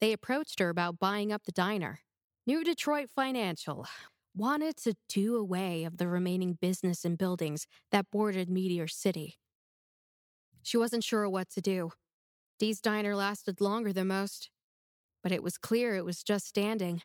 They 0.00 0.12
approached 0.12 0.60
her 0.60 0.68
about 0.68 0.98
buying 0.98 1.32
up 1.32 1.42
the 1.44 1.52
diner. 1.52 2.00
New 2.46 2.64
Detroit 2.64 3.10
Financial 3.14 3.86
wanted 4.34 4.76
to 4.78 4.94
do 5.08 5.36
away 5.36 5.84
of 5.84 5.98
the 5.98 6.08
remaining 6.08 6.54
business 6.60 7.04
and 7.04 7.18
buildings 7.18 7.66
that 7.90 8.10
bordered 8.10 8.48
Meteor 8.48 8.86
City. 8.86 9.36
She 10.62 10.76
wasn't 10.76 11.04
sure 11.04 11.28
what 11.28 11.50
to 11.50 11.60
do. 11.60 11.90
Dee's 12.58 12.80
diner 12.80 13.16
lasted 13.16 13.60
longer 13.60 13.92
than 13.92 14.08
most, 14.08 14.50
but 15.22 15.32
it 15.32 15.42
was 15.42 15.58
clear 15.58 15.94
it 15.94 16.04
was 16.04 16.22
just 16.22 16.46
standing. 16.46 17.02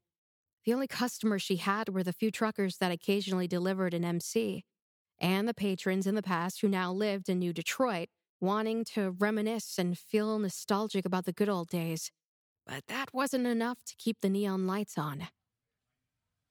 The 0.65 0.73
only 0.73 0.87
customers 0.87 1.41
she 1.41 1.57
had 1.57 1.89
were 1.89 2.03
the 2.03 2.13
few 2.13 2.31
truckers 2.31 2.77
that 2.77 2.91
occasionally 2.91 3.47
delivered 3.47 3.93
an 3.93 4.03
MC, 4.03 4.63
and 5.19 5.47
the 5.47 5.53
patrons 5.53 6.07
in 6.07 6.15
the 6.15 6.23
past 6.23 6.61
who 6.61 6.67
now 6.67 6.91
lived 6.91 7.29
in 7.29 7.39
New 7.39 7.53
Detroit, 7.53 8.09
wanting 8.41 8.83
to 8.93 9.11
reminisce 9.11 9.77
and 9.77 9.97
feel 9.97 10.39
nostalgic 10.39 11.05
about 11.05 11.25
the 11.25 11.33
good 11.33 11.49
old 11.49 11.69
days. 11.69 12.11
But 12.65 12.83
that 12.87 13.13
wasn't 13.13 13.45
enough 13.45 13.77
to 13.85 13.95
keep 13.97 14.17
the 14.21 14.29
neon 14.29 14.65
lights 14.65 14.97
on. 14.97 15.27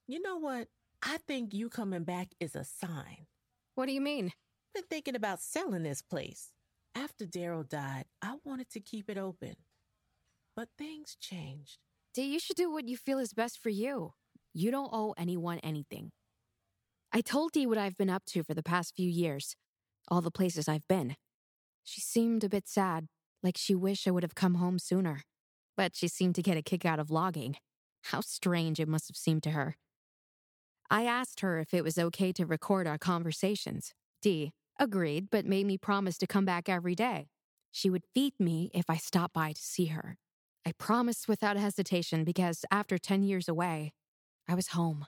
You 0.06 0.23
know 0.23 0.37
what? 0.37 0.68
I 1.02 1.18
think 1.26 1.52
you 1.52 1.68
coming 1.68 2.04
back 2.04 2.28
is 2.40 2.54
a 2.54 2.64
sign. 2.64 3.26
What 3.75 3.87
do 3.87 3.92
you 3.92 4.00
mean? 4.00 4.26
I've 4.26 4.75
been 4.75 4.85
thinking 4.88 5.16
about 5.16 5.42
selling 5.42 5.83
this 5.83 6.02
place. 6.02 6.50
After 6.94 7.25
Daryl 7.25 7.68
died, 7.68 8.04
I 8.23 8.37
wanted 8.44 8.71
to 8.71 8.80
keep 8.80 9.11
it 9.11 9.18
open. 9.18 9.56
But 10.56 10.68
things 10.78 11.16
changed. 11.20 11.78
Dee, 12.14 12.32
you 12.32 12.38
should 12.38 12.56
do 12.56 12.70
what 12.70 12.87
you 12.87 12.96
feel 12.96 13.18
is 13.18 13.32
best 13.32 13.61
for 13.61 13.70
you. 13.70 14.12
You 14.52 14.70
don't 14.70 14.90
owe 14.92 15.14
anyone 15.18 15.58
anything. 15.58 16.12
I 17.12 17.20
told 17.20 17.52
Dee 17.52 17.66
what 17.66 17.78
I've 17.78 17.96
been 17.96 18.11
up 18.11 18.25
to 18.26 18.44
for 18.44 18.54
the 18.54 18.62
past 18.62 18.94
few 18.94 19.08
years, 19.08 19.56
all 20.08 20.20
the 20.20 20.30
places 20.30 20.68
I've 20.68 20.87
been. 20.88 21.16
She 21.82 22.00
seemed 22.00 22.44
a 22.44 22.49
bit 22.49 22.68
sad, 22.68 23.08
like 23.42 23.56
she 23.56 23.75
wished 23.75 24.06
I 24.06 24.12
would 24.12 24.23
have 24.23 24.37
come 24.37 24.54
home 24.54 24.78
sooner. 24.78 25.23
But 25.76 25.96
she 25.96 26.06
seemed 26.06 26.37
to 26.37 26.42
get 26.42 26.56
a 26.56 26.62
kick 26.62 26.84
out 26.84 27.00
of 27.00 27.08
vlogging. 27.08 27.56
How 28.04 28.20
strange 28.20 28.78
it 28.78 28.88
must 28.88 29.08
have 29.08 29.16
seemed 29.16 29.42
to 29.44 29.50
her. 29.50 29.76
I 30.88 31.04
asked 31.04 31.40
her 31.40 31.58
if 31.58 31.75
it 31.75 31.82
was 31.82 31.99
okay 31.99 32.32
to 32.32 32.46
record 32.46 32.87
our 32.87 32.99
conversations. 32.99 33.92
Dee 34.23 34.52
agreed, 34.78 35.30
but 35.30 35.46
made 35.46 35.66
me 35.66 35.78
promise 35.78 36.16
to 36.18 36.26
come 36.26 36.44
back 36.44 36.68
every 36.68 36.94
day. 36.94 37.28
She 37.73 37.90
would 37.90 38.04
feed 38.14 38.34
me 38.38 38.70
if 38.73 38.84
I 38.88 38.96
stopped 38.96 39.34
by 39.34 39.52
to 39.52 39.61
see 39.61 39.87
her. 39.87 40.16
I 40.66 40.73
promised 40.73 41.28
without 41.28 41.59
hesitation 41.59 42.25
because 42.25 42.64
after 42.71 42.97
10 42.97 43.23
years 43.23 43.49
away, 43.49 43.92
I 44.49 44.54
was 44.54 44.68
home. 44.68 45.06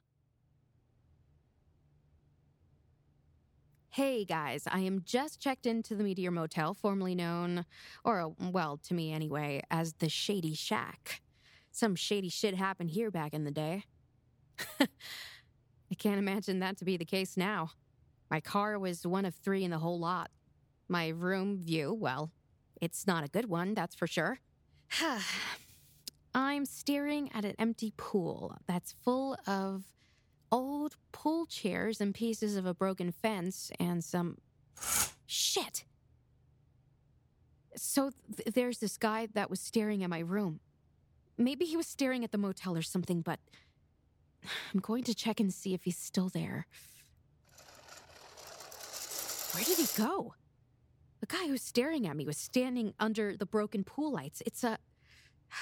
Hey 3.89 4.27
guys, 4.27 4.65
I 4.71 4.81
am 4.81 5.01
just 5.07 5.41
checked 5.41 5.65
into 5.65 5.95
the 5.95 6.05
Meteor 6.05 6.31
Motel, 6.31 6.75
formerly 6.75 7.15
known, 7.15 7.65
or 8.05 8.21
uh, 8.21 8.29
well, 8.51 8.79
to 8.89 8.93
me 8.93 9.11
anyway, 9.11 9.63
as 9.71 9.95
the 9.95 10.11
Shady 10.11 10.55
Shack. 10.55 11.23
Some 11.71 11.95
shady 11.95 12.29
shit 12.29 12.55
happened 12.55 12.91
here 12.91 13.11
back 13.11 13.33
in 13.33 13.45
the 13.45 13.51
day. 13.51 13.85
I 14.81 15.95
can't 15.99 16.19
imagine 16.19 16.59
that 16.59 16.77
to 16.79 16.85
be 16.85 16.99
the 16.99 17.05
case 17.07 17.39
now. 17.39 17.71
My 18.31 18.41
car 18.41 18.79
was 18.79 19.07
one 19.07 19.25
of 19.25 19.35
three 19.35 19.65
in 19.65 19.71
the 19.71 19.79
whole 19.79 19.99
lot. 19.99 20.31
My 20.89 21.09
room 21.09 21.57
view, 21.57 21.95
well, 21.95 22.31
it's 22.81 23.07
not 23.07 23.25
a 23.25 23.29
good 23.29 23.49
one, 23.49 23.73
that's 23.73 23.95
for 23.95 24.07
sure. 24.07 24.41
I'm 26.35 26.67
staring 26.67 27.31
at 27.35 27.45
an 27.45 27.55
empty 27.59 27.93
pool 27.97 28.57
that's 28.67 28.93
full 29.05 29.37
of 29.47 29.85
old 30.53 30.97
pool 31.13 31.47
chairs 31.47 32.01
and 32.01 32.15
pieces 32.15 32.57
of 32.57 32.67
a 32.67 32.75
broken 32.75 33.13
fence 33.13 33.71
and 33.81 34.03
some. 34.05 34.39
Shit! 35.27 35.85
So 37.75 38.11
th- 38.37 38.55
there's 38.55 38.79
this 38.79 38.97
guy 38.97 39.29
that 39.35 39.51
was 39.51 39.61
staring 39.61 40.03
at 40.03 40.11
my 40.11 40.21
room. 40.21 40.61
Maybe 41.37 41.67
he 41.67 41.77
was 41.77 41.87
staring 41.87 42.25
at 42.25 42.33
the 42.33 42.39
motel 42.39 42.77
or 42.77 42.83
something, 42.83 43.21
but 43.21 43.39
I'm 44.75 44.81
going 44.81 45.05
to 45.05 45.15
check 45.15 45.41
and 45.41 45.53
see 45.53 45.75
if 45.75 45.85
he's 45.85 45.99
still 45.99 46.29
there. 46.29 46.67
Where 49.53 49.65
did 49.65 49.79
he 49.79 49.87
go? 49.97 50.35
The 51.21 51.27
guy 51.27 51.49
who's 51.49 51.63
staring 51.63 52.07
at 52.07 52.17
me 52.17 52.25
was 52.27 52.37
standing 52.37 52.95
under 53.01 53.37
the 53.37 53.47
broken 53.47 53.85
pool 53.85 54.13
lights. 54.13 54.43
It's 54.47 54.65
a. 54.65 54.79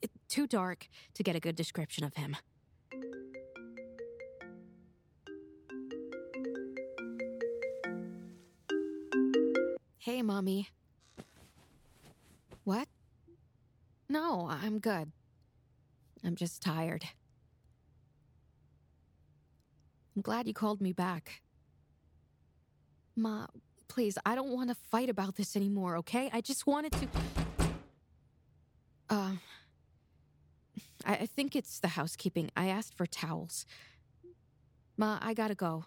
It's 0.00 0.18
too 0.28 0.48
dark 0.48 0.88
to 1.14 1.22
get 1.22 1.36
a 1.36 1.40
good 1.40 1.54
description 1.54 2.02
of 2.02 2.14
him. 2.16 2.36
Hey, 9.98 10.22
Mommy. 10.22 10.70
What? 12.64 12.88
No, 14.08 14.48
I'm 14.50 14.80
good. 14.80 15.12
I'm 16.24 16.34
just 16.34 16.60
tired. 16.60 17.04
I'm 20.16 20.22
glad 20.22 20.48
you 20.48 20.54
called 20.54 20.80
me 20.80 20.92
back. 20.92 21.42
Ma, 23.14 23.46
please, 23.92 24.16
I 24.24 24.34
don't 24.34 24.48
want 24.48 24.70
to 24.70 24.74
fight 24.74 25.10
about 25.10 25.36
this 25.36 25.54
anymore, 25.54 25.98
okay? 25.98 26.30
I 26.32 26.40
just 26.40 26.66
wanted 26.66 26.92
to. 26.92 27.08
Uh, 29.10 29.32
I, 31.04 31.14
I 31.14 31.26
think 31.26 31.54
it's 31.54 31.78
the 31.78 31.88
housekeeping. 31.88 32.50
I 32.56 32.68
asked 32.68 32.96
for 32.96 33.04
towels. 33.04 33.66
Ma, 34.96 35.18
I 35.20 35.34
gotta 35.34 35.54
go. 35.54 35.84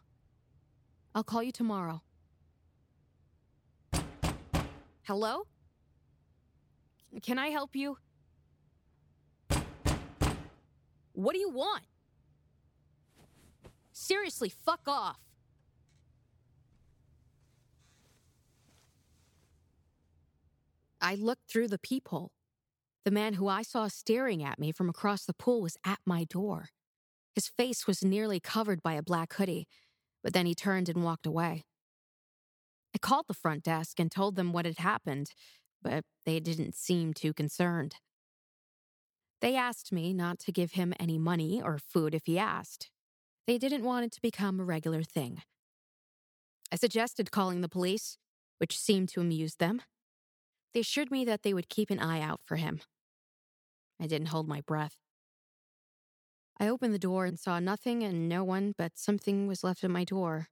I'll 1.15 1.23
call 1.23 1.41
you 1.41 1.51
tomorrow. 1.51 2.03
Hello? 5.01 5.47
Can 7.23 7.39
I 7.39 7.47
help 7.47 7.75
you? 7.75 7.97
What 11.13 11.33
do 11.33 11.39
you 11.39 11.49
want? 11.49 11.81
Seriously, 13.93 14.49
fuck 14.49 14.81
off. 14.85 15.17
I 21.05 21.13
looked 21.13 21.47
through 21.47 21.67
the 21.67 21.77
peephole. 21.77 22.31
The 23.03 23.11
man 23.11 23.35
who 23.35 23.47
I 23.47 23.61
saw 23.61 23.87
staring 23.87 24.43
at 24.43 24.57
me 24.57 24.71
from 24.71 24.89
across 24.89 25.23
the 25.23 25.35
pool 25.35 25.61
was 25.61 25.77
at 25.85 25.99
my 26.03 26.23
door. 26.23 26.69
His 27.35 27.47
face 27.47 27.85
was 27.85 28.03
nearly 28.03 28.39
covered 28.39 28.81
by 28.81 28.93
a 28.93 29.03
black 29.03 29.31
hoodie, 29.33 29.67
but 30.23 30.33
then 30.33 30.47
he 30.47 30.55
turned 30.55 30.89
and 30.89 31.03
walked 31.03 31.27
away. 31.27 31.63
I 32.95 32.97
called 32.97 33.25
the 33.27 33.35
front 33.35 33.61
desk 33.61 33.99
and 33.99 34.11
told 34.11 34.35
them 34.35 34.51
what 34.51 34.65
had 34.65 34.79
happened, 34.79 35.29
but 35.83 36.05
they 36.25 36.39
didn't 36.39 36.73
seem 36.73 37.13
too 37.13 37.33
concerned. 37.33 37.97
They 39.41 39.55
asked 39.55 39.91
me 39.91 40.11
not 40.11 40.39
to 40.39 40.51
give 40.51 40.71
him 40.71 40.91
any 40.99 41.19
money 41.19 41.61
or 41.61 41.77
food 41.77 42.15
if 42.15 42.23
he 42.25 42.39
asked. 42.39 42.89
They 43.45 43.59
didn't 43.59 43.83
want 43.83 44.05
it 44.05 44.11
to 44.13 44.21
become 44.21 44.59
a 44.59 44.63
regular 44.63 45.03
thing. 45.03 45.43
I 46.71 46.77
suggested 46.77 47.29
calling 47.29 47.61
the 47.61 47.69
police, 47.69 48.17
which 48.57 48.75
seemed 48.75 49.09
to 49.09 49.21
amuse 49.21 49.57
them. 49.57 49.83
They 50.75 50.81
assured 50.81 51.09
me 51.09 51.23
that 51.23 51.43
they 51.43 51.53
would 51.53 51.69
keep 51.69 51.89
an 51.89 51.99
eye 51.99 52.19
out 52.19 52.41
for 52.43 52.57
him. 52.57 52.81
I 53.97 54.07
didn't 54.07 54.27
hold 54.27 54.45
my 54.45 54.59
breath. 54.59 54.97
I 56.59 56.67
opened 56.67 56.93
the 56.93 56.99
door 56.99 57.25
and 57.25 57.39
saw 57.39 57.61
nothing 57.61 58.03
and 58.03 58.27
no 58.27 58.43
one, 58.43 58.75
but 58.77 58.97
something 58.97 59.47
was 59.47 59.63
left 59.63 59.85
at 59.85 59.89
my 59.89 60.03
door. 60.03 60.49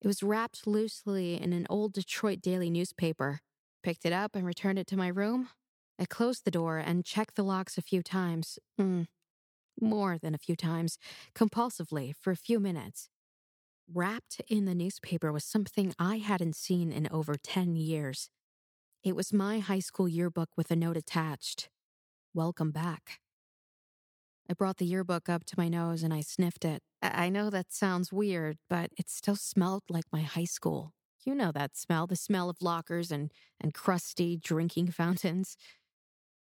It 0.00 0.08
was 0.08 0.20
wrapped 0.20 0.66
loosely 0.66 1.40
in 1.40 1.52
an 1.52 1.68
old 1.70 1.92
Detroit 1.92 2.40
daily 2.40 2.70
newspaper. 2.70 3.38
Picked 3.84 4.04
it 4.04 4.12
up 4.12 4.34
and 4.34 4.44
returned 4.44 4.80
it 4.80 4.88
to 4.88 4.96
my 4.96 5.06
room. 5.06 5.48
I 5.96 6.06
closed 6.06 6.44
the 6.44 6.50
door 6.50 6.78
and 6.78 7.04
checked 7.04 7.36
the 7.36 7.44
locks 7.44 7.78
a 7.78 7.82
few 7.82 8.02
times. 8.02 8.58
Mm, 8.80 9.06
more 9.80 10.18
than 10.18 10.34
a 10.34 10.38
few 10.38 10.56
times, 10.56 10.98
compulsively 11.36 12.16
for 12.20 12.32
a 12.32 12.36
few 12.36 12.58
minutes. 12.58 13.10
Wrapped 13.86 14.40
in 14.48 14.64
the 14.64 14.74
newspaper 14.74 15.30
was 15.30 15.44
something 15.44 15.94
I 16.00 16.18
hadn't 16.18 16.56
seen 16.56 16.90
in 16.90 17.06
over 17.12 17.36
10 17.36 17.76
years. 17.76 18.28
It 19.04 19.16
was 19.16 19.32
my 19.32 19.58
high 19.58 19.80
school 19.80 20.08
yearbook 20.08 20.50
with 20.56 20.70
a 20.70 20.76
note 20.76 20.96
attached 20.96 21.68
Welcome 22.34 22.70
back. 22.70 23.18
I 24.48 24.54
brought 24.54 24.76
the 24.76 24.86
yearbook 24.86 25.28
up 25.28 25.44
to 25.46 25.58
my 25.58 25.68
nose 25.68 26.04
and 26.04 26.14
I 26.14 26.20
sniffed 26.20 26.64
it. 26.64 26.82
I 27.02 27.28
know 27.28 27.50
that 27.50 27.72
sounds 27.72 28.12
weird, 28.12 28.58
but 28.70 28.90
it 28.96 29.10
still 29.10 29.34
smelled 29.34 29.82
like 29.90 30.04
my 30.12 30.20
high 30.20 30.44
school. 30.44 30.92
You 31.24 31.34
know 31.34 31.50
that 31.50 31.76
smell, 31.76 32.06
the 32.06 32.14
smell 32.14 32.48
of 32.48 32.62
lockers 32.62 33.10
and, 33.10 33.32
and 33.60 33.74
crusty 33.74 34.36
drinking 34.36 34.86
fountains. 34.92 35.56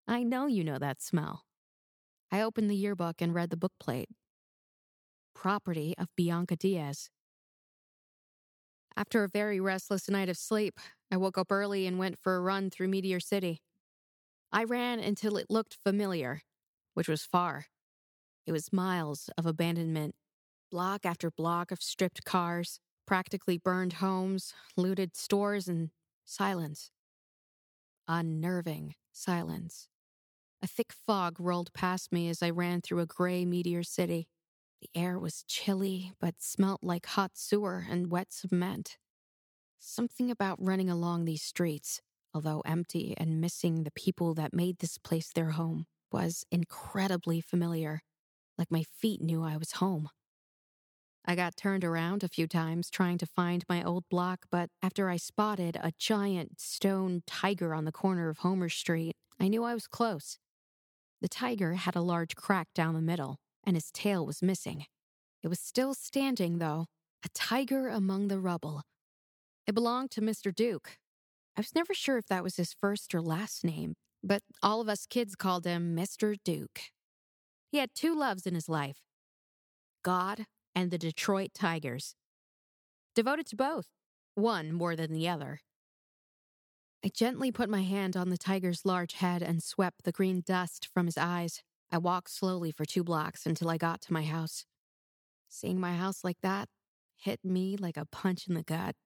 I 0.07 0.23
know 0.23 0.47
you 0.47 0.63
know 0.63 0.79
that 0.79 1.03
smell. 1.03 1.43
I 2.31 2.41
opened 2.41 2.71
the 2.71 2.77
yearbook 2.77 3.21
and 3.21 3.35
read 3.35 3.51
the 3.51 3.57
book 3.57 3.73
plate. 3.81 4.11
Property 5.35 5.93
of 5.99 6.07
Bianca 6.15 6.55
Diaz. 6.55 7.11
After 8.97 9.25
a 9.25 9.29
very 9.29 9.59
restless 9.59 10.09
night 10.09 10.29
of 10.29 10.37
sleep, 10.37 10.79
I 11.11 11.17
woke 11.17 11.37
up 11.37 11.51
early 11.51 11.87
and 11.87 11.99
went 11.99 12.19
for 12.19 12.37
a 12.37 12.41
run 12.41 12.71
through 12.71 12.89
Meteor 12.89 13.21
City. 13.21 13.61
I 14.53 14.65
ran 14.65 15.01
until 15.01 15.37
it 15.37 15.51
looked 15.51 15.75
familiar, 15.75 16.43
which 16.95 17.09
was 17.09 17.25
far. 17.27 17.67
It 18.47 18.53
was 18.53 18.73
miles 18.73 19.31
of 19.37 19.47
abandonment, 19.47 20.15
block 20.71 21.05
after 21.05 21.31
block 21.31 21.73
of 21.73 21.83
stripped 21.83 22.25
cars, 22.25 22.79
practically 23.07 23.59
burned 23.59 23.95
homes, 23.95 24.55
looted 24.77 25.17
stores, 25.17 25.67
and 25.67 25.91
silence. 26.25 26.93
Unnerving 28.07 28.95
silence. 29.13 29.89
A 30.63 30.67
thick 30.67 30.93
fog 30.93 31.41
rolled 31.41 31.73
past 31.75 32.13
me 32.13 32.29
as 32.29 32.43
I 32.43 32.51
ran 32.51 32.81
through 32.81 33.01
a 33.01 33.07
gray 33.07 33.45
meteor 33.45 33.83
city. 33.83 34.29
The 34.85 35.01
air 35.01 35.19
was 35.19 35.45
chilly, 35.45 36.13
but 36.21 36.43
smelt 36.43 36.85
like 36.85 37.07
hot 37.07 37.39
sewer 37.39 37.87
and 37.89 38.11
wet 38.11 38.35
cement. 38.35 38.99
Something 39.79 40.31
about 40.31 40.63
running 40.63 40.91
along 40.91 41.25
these 41.25 41.43
streets, 41.43 42.03
although 42.35 42.61
empty 42.67 43.15
and 43.17 43.41
missing 43.41 43.85
the 43.85 43.91
people 43.93 44.35
that 44.35 44.53
made 44.53 44.81
this 44.81 44.99
place 44.99 45.33
their 45.33 45.53
home, 45.53 45.87
was 46.13 46.45
incredibly 46.51 47.41
familiar, 47.41 48.03
like 48.59 48.71
my 48.71 48.83
feet 48.83 49.23
knew 49.23 49.43
I 49.43 49.57
was 49.57 49.73
home. 49.73 50.11
I 51.25 51.35
got 51.35 51.57
turned 51.57 51.83
around 51.83 52.23
a 52.23 52.29
few 52.29 52.47
times 52.47 52.91
trying 52.91 53.17
to 53.19 53.27
find 53.27 53.65
my 53.67 53.83
old 53.83 54.05
block, 54.11 54.45
but 54.51 54.69
after 54.83 55.09
I 55.09 55.17
spotted 55.17 55.79
a 55.81 55.93
giant 55.99 56.61
stone 56.61 57.23
tiger 57.27 57.75
on 57.75 57.87
the 57.87 57.91
corner 57.93 58.29
of 58.29 58.39
Homer 58.39 58.69
Street, 58.69 59.17
I 59.41 59.49
knew 59.49 59.65
I 59.65 59.73
was 59.73 59.87
close. 59.87 60.39
The 61.23 61.29
tiger 61.29 61.73
had 61.73 61.97
a 61.97 62.03
large 62.03 62.37
crack 62.37 62.69
down 62.75 62.93
the 62.93 63.01
middle, 63.01 63.39
and 63.65 63.77
his 63.77 63.91
tail 63.91 64.25
was 64.25 64.43
missing. 64.43 64.87
It 65.43 65.49
was 65.49 65.61
still 65.61 65.95
standing, 65.95 66.59
though, 66.59 66.87
a 67.25 67.29
tiger 67.35 67.89
among 67.89 68.29
the 68.29 68.41
rubble. 68.41 68.83
It 69.67 69.75
belonged 69.75 70.11
to 70.13 70.21
Mr. 70.21 70.55
Duke. 70.55 70.99
I 71.57 71.61
was 71.61 71.75
never 71.75 71.95
sure 71.95 72.19
if 72.19 72.27
that 72.27 72.43
was 72.43 72.57
his 72.57 72.75
first 72.75 73.15
or 73.15 73.23
last 73.23 73.65
name, 73.65 73.95
but 74.23 74.43
all 74.63 74.81
of 74.81 74.89
us 74.89 75.07
kids 75.07 75.37
called 75.37 75.65
him 75.65 75.97
Mr. 75.97 76.37
Duke. 76.45 76.81
He 77.71 77.79
had 77.79 77.91
two 77.95 78.15
loves 78.15 78.47
in 78.47 78.55
his 78.55 78.69
life 78.69 78.99
God 80.03 80.47
and 80.75 80.91
the 80.91 80.99
Detroit 80.99 81.51
Tigers. 81.55 82.15
Devoted 83.15 83.47
to 83.47 83.57
both, 83.57 83.87
one 84.35 84.73
more 84.73 84.97
than 84.97 85.13
the 85.13 85.29
other. 85.29 85.61
I 87.05 87.09
gently 87.09 87.53
put 87.53 87.69
my 87.69 87.83
hand 87.83 88.17
on 88.17 88.31
the 88.31 88.39
tiger's 88.39 88.85
large 88.85 89.15
head 89.15 89.43
and 89.43 89.63
swept 89.63 90.05
the 90.05 90.13
green 90.13 90.43
dust 90.45 90.89
from 90.93 91.07
his 91.07 91.19
eyes. 91.19 91.63
I 91.95 91.99
walked 91.99 92.31
slowly 92.31 92.73
for 92.73 92.85
two 92.85 93.05
blocks 93.05 93.47
until 93.47 93.71
I 93.71 93.77
got 93.77 94.01
to 94.01 94.13
my 94.13 94.25
house. 94.25 94.65
Seeing 95.49 95.79
my 95.79 95.95
house 95.95 96.25
like 96.25 96.39
that 96.43 96.69
hit 97.15 97.45
me 97.45 97.77
like 97.77 97.97
a 97.97 98.05
punch 98.05 98.49
in 98.49 98.55
the 98.55 98.65
gut. 98.65 98.97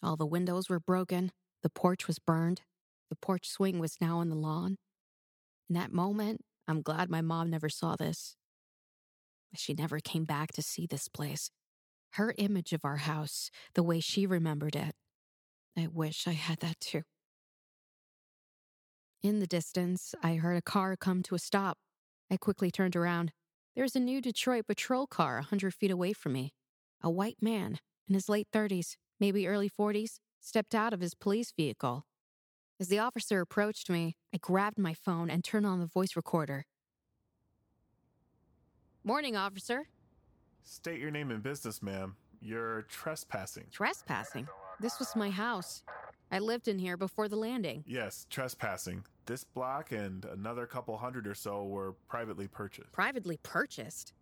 All 0.00 0.14
the 0.14 0.24
windows 0.24 0.68
were 0.68 0.78
broken, 0.78 1.32
the 1.64 1.68
porch 1.68 2.06
was 2.06 2.20
burned, 2.20 2.60
the 3.10 3.16
porch 3.16 3.48
swing 3.48 3.80
was 3.80 3.96
now 4.00 4.18
on 4.18 4.28
the 4.28 4.36
lawn. 4.36 4.76
In 5.68 5.74
that 5.74 5.92
moment, 5.92 6.42
I'm 6.68 6.82
glad 6.82 7.10
my 7.10 7.20
mom 7.20 7.50
never 7.50 7.68
saw 7.68 7.96
this. 7.96 8.36
She 9.56 9.74
never 9.74 9.98
came 9.98 10.24
back 10.24 10.52
to 10.52 10.62
see 10.62 10.86
this 10.86 11.08
place. 11.08 11.50
Her 12.12 12.32
image 12.38 12.72
of 12.72 12.84
our 12.84 12.98
house, 12.98 13.50
the 13.74 13.82
way 13.82 13.98
she 13.98 14.24
remembered 14.24 14.76
it. 14.76 14.94
I 15.76 15.88
wish 15.92 16.28
I 16.28 16.34
had 16.34 16.60
that 16.60 16.78
too. 16.78 17.02
In 19.20 19.40
the 19.40 19.48
distance, 19.48 20.14
I 20.22 20.36
heard 20.36 20.56
a 20.56 20.62
car 20.62 20.94
come 20.94 21.24
to 21.24 21.34
a 21.34 21.40
stop. 21.40 21.76
I 22.30 22.36
quickly 22.36 22.70
turned 22.70 22.96
around. 22.96 23.32
There 23.74 23.84
was 23.84 23.96
a 23.96 24.00
new 24.00 24.20
Detroit 24.20 24.66
patrol 24.66 25.06
car 25.06 25.38
a 25.38 25.42
hundred 25.42 25.74
feet 25.74 25.90
away 25.90 26.12
from 26.12 26.32
me. 26.32 26.52
A 27.02 27.10
white 27.10 27.38
man, 27.40 27.78
in 28.06 28.14
his 28.14 28.28
late 28.28 28.48
30s, 28.52 28.96
maybe 29.20 29.46
early 29.46 29.70
40s, 29.70 30.18
stepped 30.40 30.74
out 30.74 30.92
of 30.92 31.00
his 31.00 31.14
police 31.14 31.52
vehicle. 31.56 32.04
As 32.80 32.88
the 32.88 32.98
officer 32.98 33.40
approached 33.40 33.90
me, 33.90 34.16
I 34.34 34.38
grabbed 34.38 34.78
my 34.78 34.94
phone 34.94 35.30
and 35.30 35.42
turned 35.42 35.66
on 35.66 35.80
the 35.80 35.86
voice 35.86 36.16
recorder. 36.16 36.64
Morning, 39.04 39.36
officer. 39.36 39.88
State 40.64 41.00
your 41.00 41.10
name 41.10 41.30
and 41.30 41.42
business, 41.42 41.82
ma'am. 41.82 42.14
You're 42.40 42.82
trespassing. 42.82 43.64
Trespassing? 43.72 44.46
This 44.80 44.98
was 44.98 45.16
my 45.16 45.30
house. 45.30 45.82
I 46.30 46.40
lived 46.40 46.68
in 46.68 46.78
here 46.78 46.96
before 46.96 47.28
the 47.28 47.36
landing. 47.36 47.84
Yes, 47.86 48.26
trespassing. 48.28 49.04
This 49.28 49.44
block 49.44 49.92
and 49.92 50.24
another 50.24 50.64
couple 50.64 50.96
hundred 50.96 51.26
or 51.26 51.34
so 51.34 51.62
were 51.66 51.92
privately 52.08 52.48
purchased. 52.48 52.90
Privately 52.92 53.38
purchased? 53.42 54.14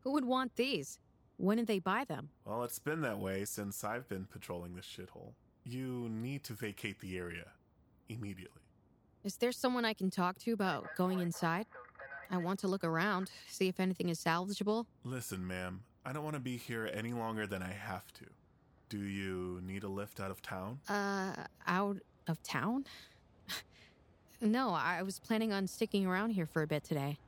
Who 0.00 0.12
would 0.12 0.24
want 0.24 0.56
these? 0.56 0.98
When 1.36 1.58
did 1.58 1.66
they 1.66 1.78
buy 1.78 2.04
them? 2.04 2.30
Well, 2.46 2.64
it's 2.64 2.78
been 2.78 3.02
that 3.02 3.18
way 3.18 3.44
since 3.44 3.84
I've 3.84 4.08
been 4.08 4.24
patrolling 4.24 4.74
this 4.74 4.86
shithole. 4.86 5.34
You 5.64 6.08
need 6.10 6.42
to 6.44 6.54
vacate 6.54 7.00
the 7.00 7.18
area 7.18 7.48
immediately. 8.08 8.62
Is 9.24 9.36
there 9.36 9.52
someone 9.52 9.84
I 9.84 9.92
can 9.92 10.08
talk 10.08 10.38
to 10.38 10.52
about 10.52 10.86
going 10.96 11.20
inside? 11.20 11.66
I 12.30 12.38
want 12.38 12.58
to 12.60 12.66
look 12.66 12.82
around, 12.82 13.30
see 13.48 13.68
if 13.68 13.78
anything 13.78 14.08
is 14.08 14.18
salvageable. 14.18 14.86
Listen, 15.04 15.46
ma'am, 15.46 15.82
I 16.06 16.14
don't 16.14 16.24
want 16.24 16.34
to 16.34 16.40
be 16.40 16.56
here 16.56 16.90
any 16.94 17.12
longer 17.12 17.46
than 17.46 17.62
I 17.62 17.72
have 17.72 18.10
to. 18.14 18.24
Do 18.88 19.00
you 19.00 19.60
need 19.66 19.82
a 19.82 19.88
lift 19.88 20.18
out 20.18 20.30
of 20.30 20.40
town? 20.40 20.78
Uh, 20.88 21.44
out 21.66 21.98
of 22.26 22.42
town? 22.42 22.86
No, 24.40 24.70
I 24.70 25.02
was 25.02 25.18
planning 25.18 25.52
on 25.52 25.66
sticking 25.66 26.06
around 26.06 26.30
here 26.30 26.46
for 26.46 26.62
a 26.62 26.66
bit 26.66 26.84
today. 26.84 27.18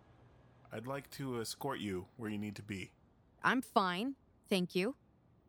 I'd 0.73 0.87
like 0.87 1.11
to 1.13 1.41
escort 1.41 1.81
you 1.81 2.07
where 2.17 2.31
you 2.31 2.39
need 2.39 2.57
to 2.57 2.63
be. 2.63 2.91
I'm 3.43 3.63
fine, 3.63 4.15
thank 4.49 4.75
you. 4.75 4.95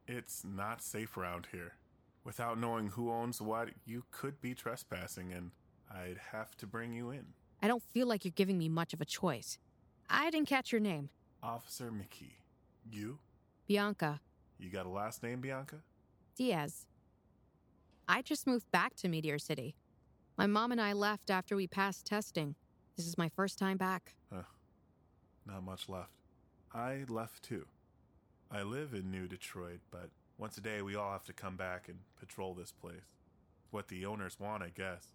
It's 0.08 0.44
not 0.46 0.82
safe 0.82 1.18
around 1.18 1.48
here. 1.52 1.74
Without 2.24 2.60
knowing 2.60 2.88
who 2.88 3.12
owns 3.12 3.42
what, 3.42 3.70
you 3.86 4.04
could 4.12 4.40
be 4.42 4.54
trespassing, 4.54 5.34
and 5.34 5.52
I'd 5.92 6.20
have 6.32 6.56
to 6.58 6.68
bring 6.68 6.94
you 6.94 7.10
in. 7.12 7.26
I 7.62 7.68
don't 7.68 7.84
feel 7.84 8.08
like 8.08 8.24
you're 8.24 8.32
giving 8.36 8.58
me 8.58 8.70
much 8.70 8.94
of 8.94 9.02
a 9.02 9.06
choice. 9.06 9.58
I 10.10 10.30
didn't 10.30 10.48
catch 10.48 10.72
your 10.72 10.82
name. 10.82 11.10
Officer 11.44 11.92
McKee. 11.92 12.34
You? 12.90 13.20
Bianca. 13.68 14.22
You 14.58 14.70
got 14.70 14.86
a 14.86 14.90
last 14.90 15.24
name, 15.24 15.42
Bianca? 15.42 15.78
Diaz. 16.36 16.86
I 18.08 18.22
just 18.22 18.48
moved 18.48 18.70
back 18.72 18.96
to 18.98 19.08
Meteor 19.08 19.40
City. 19.40 19.76
My 20.40 20.48
mom 20.48 20.72
and 20.72 20.80
I 20.80 20.94
left 20.94 21.30
after 21.30 21.58
we 21.58 21.68
passed 21.68 22.06
testing. 22.06 22.56
This 22.96 23.06
is 23.06 23.18
my 23.18 23.28
first 23.28 23.60
time 23.60 23.76
back. 23.76 24.16
Huh. 24.32 24.44
Not 25.46 25.64
much 25.64 25.90
left. 25.90 26.14
I 26.74 27.04
left 27.10 27.44
too. 27.44 27.66
I 28.50 28.62
live 28.62 28.94
in 28.94 29.12
New 29.12 29.28
Detroit, 29.28 29.82
but 29.92 30.12
once 30.38 30.58
a 30.58 30.62
day 30.62 30.82
we 30.82 30.96
all 30.96 31.12
have 31.12 31.26
to 31.26 31.34
come 31.34 31.58
back 31.58 31.90
and 31.90 31.98
patrol 32.18 32.54
this 32.54 32.72
place. 32.72 33.18
What 33.72 33.90
the 33.90 34.06
owners 34.06 34.40
want, 34.40 34.64
I 34.64 34.70
guess. 34.70 35.08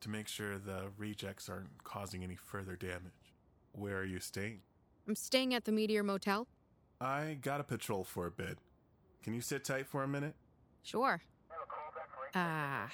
To 0.00 0.08
make 0.08 0.26
sure 0.26 0.58
the 0.58 0.90
rejects 0.98 1.48
aren't 1.48 1.84
causing 1.84 2.24
any 2.24 2.34
further 2.34 2.74
damage. 2.74 3.36
Where 3.70 3.98
are 3.98 4.04
you 4.04 4.18
staying? 4.18 4.62
I'm 5.06 5.14
staying 5.14 5.54
at 5.54 5.64
the 5.64 5.70
Meteor 5.70 6.02
Motel. 6.02 6.48
I 7.00 7.38
gotta 7.40 7.62
patrol 7.62 8.02
for 8.02 8.26
a 8.26 8.32
bit. 8.32 8.58
Can 9.22 9.32
you 9.32 9.42
sit 9.42 9.64
tight 9.64 9.86
for 9.86 10.02
a 10.02 10.08
minute? 10.08 10.34
Sure. 10.82 11.22
Ah. 12.34 12.88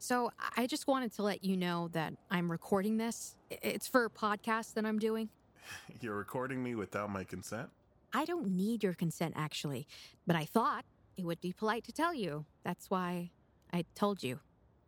So 0.00 0.32
I 0.56 0.66
just 0.66 0.86
wanted 0.86 1.12
to 1.14 1.22
let 1.22 1.44
you 1.44 1.56
know 1.56 1.88
that 1.92 2.14
I'm 2.30 2.50
recording 2.50 2.96
this. 2.96 3.36
It's 3.50 3.86
for 3.86 4.06
a 4.06 4.10
podcast 4.10 4.74
that 4.74 4.86
I'm 4.86 4.98
doing. 4.98 5.28
You're 6.00 6.16
recording 6.16 6.62
me 6.62 6.74
without 6.74 7.10
my 7.10 7.22
consent? 7.22 7.68
I 8.12 8.24
don't 8.24 8.48
need 8.48 8.82
your 8.82 8.94
consent, 8.94 9.34
actually, 9.36 9.86
but 10.26 10.34
I 10.34 10.46
thought 10.46 10.84
it 11.16 11.24
would 11.24 11.40
be 11.40 11.52
polite 11.52 11.84
to 11.84 11.92
tell 11.92 12.14
you. 12.14 12.46
That's 12.64 12.90
why 12.90 13.30
I 13.72 13.84
told 13.94 14.22
you. 14.22 14.40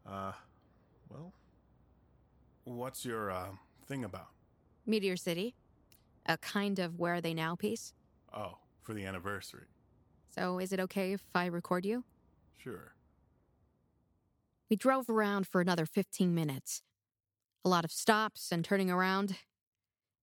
Uh, 0.06 0.32
well, 1.10 1.32
what's 2.64 3.04
your, 3.04 3.30
uh, 3.30 3.50
thing 3.86 4.04
about? 4.04 4.28
Meteor 4.86 5.16
City, 5.16 5.54
a 6.26 6.38
kind 6.38 6.78
of 6.78 6.98
where 6.98 7.14
are 7.14 7.20
they 7.20 7.34
now 7.34 7.54
piece. 7.54 7.92
Oh, 8.34 8.54
for 8.80 8.94
the 8.94 9.04
anniversary. 9.04 9.66
So 10.34 10.58
is 10.58 10.72
it 10.72 10.80
okay 10.80 11.12
if 11.12 11.22
I 11.34 11.46
record 11.46 11.84
you? 11.84 12.02
Sure. 12.58 12.94
We 14.72 14.76
drove 14.76 15.10
around 15.10 15.46
for 15.46 15.60
another 15.60 15.84
15 15.84 16.34
minutes. 16.34 16.80
A 17.62 17.68
lot 17.68 17.84
of 17.84 17.92
stops 17.92 18.50
and 18.50 18.64
turning 18.64 18.90
around. 18.90 19.36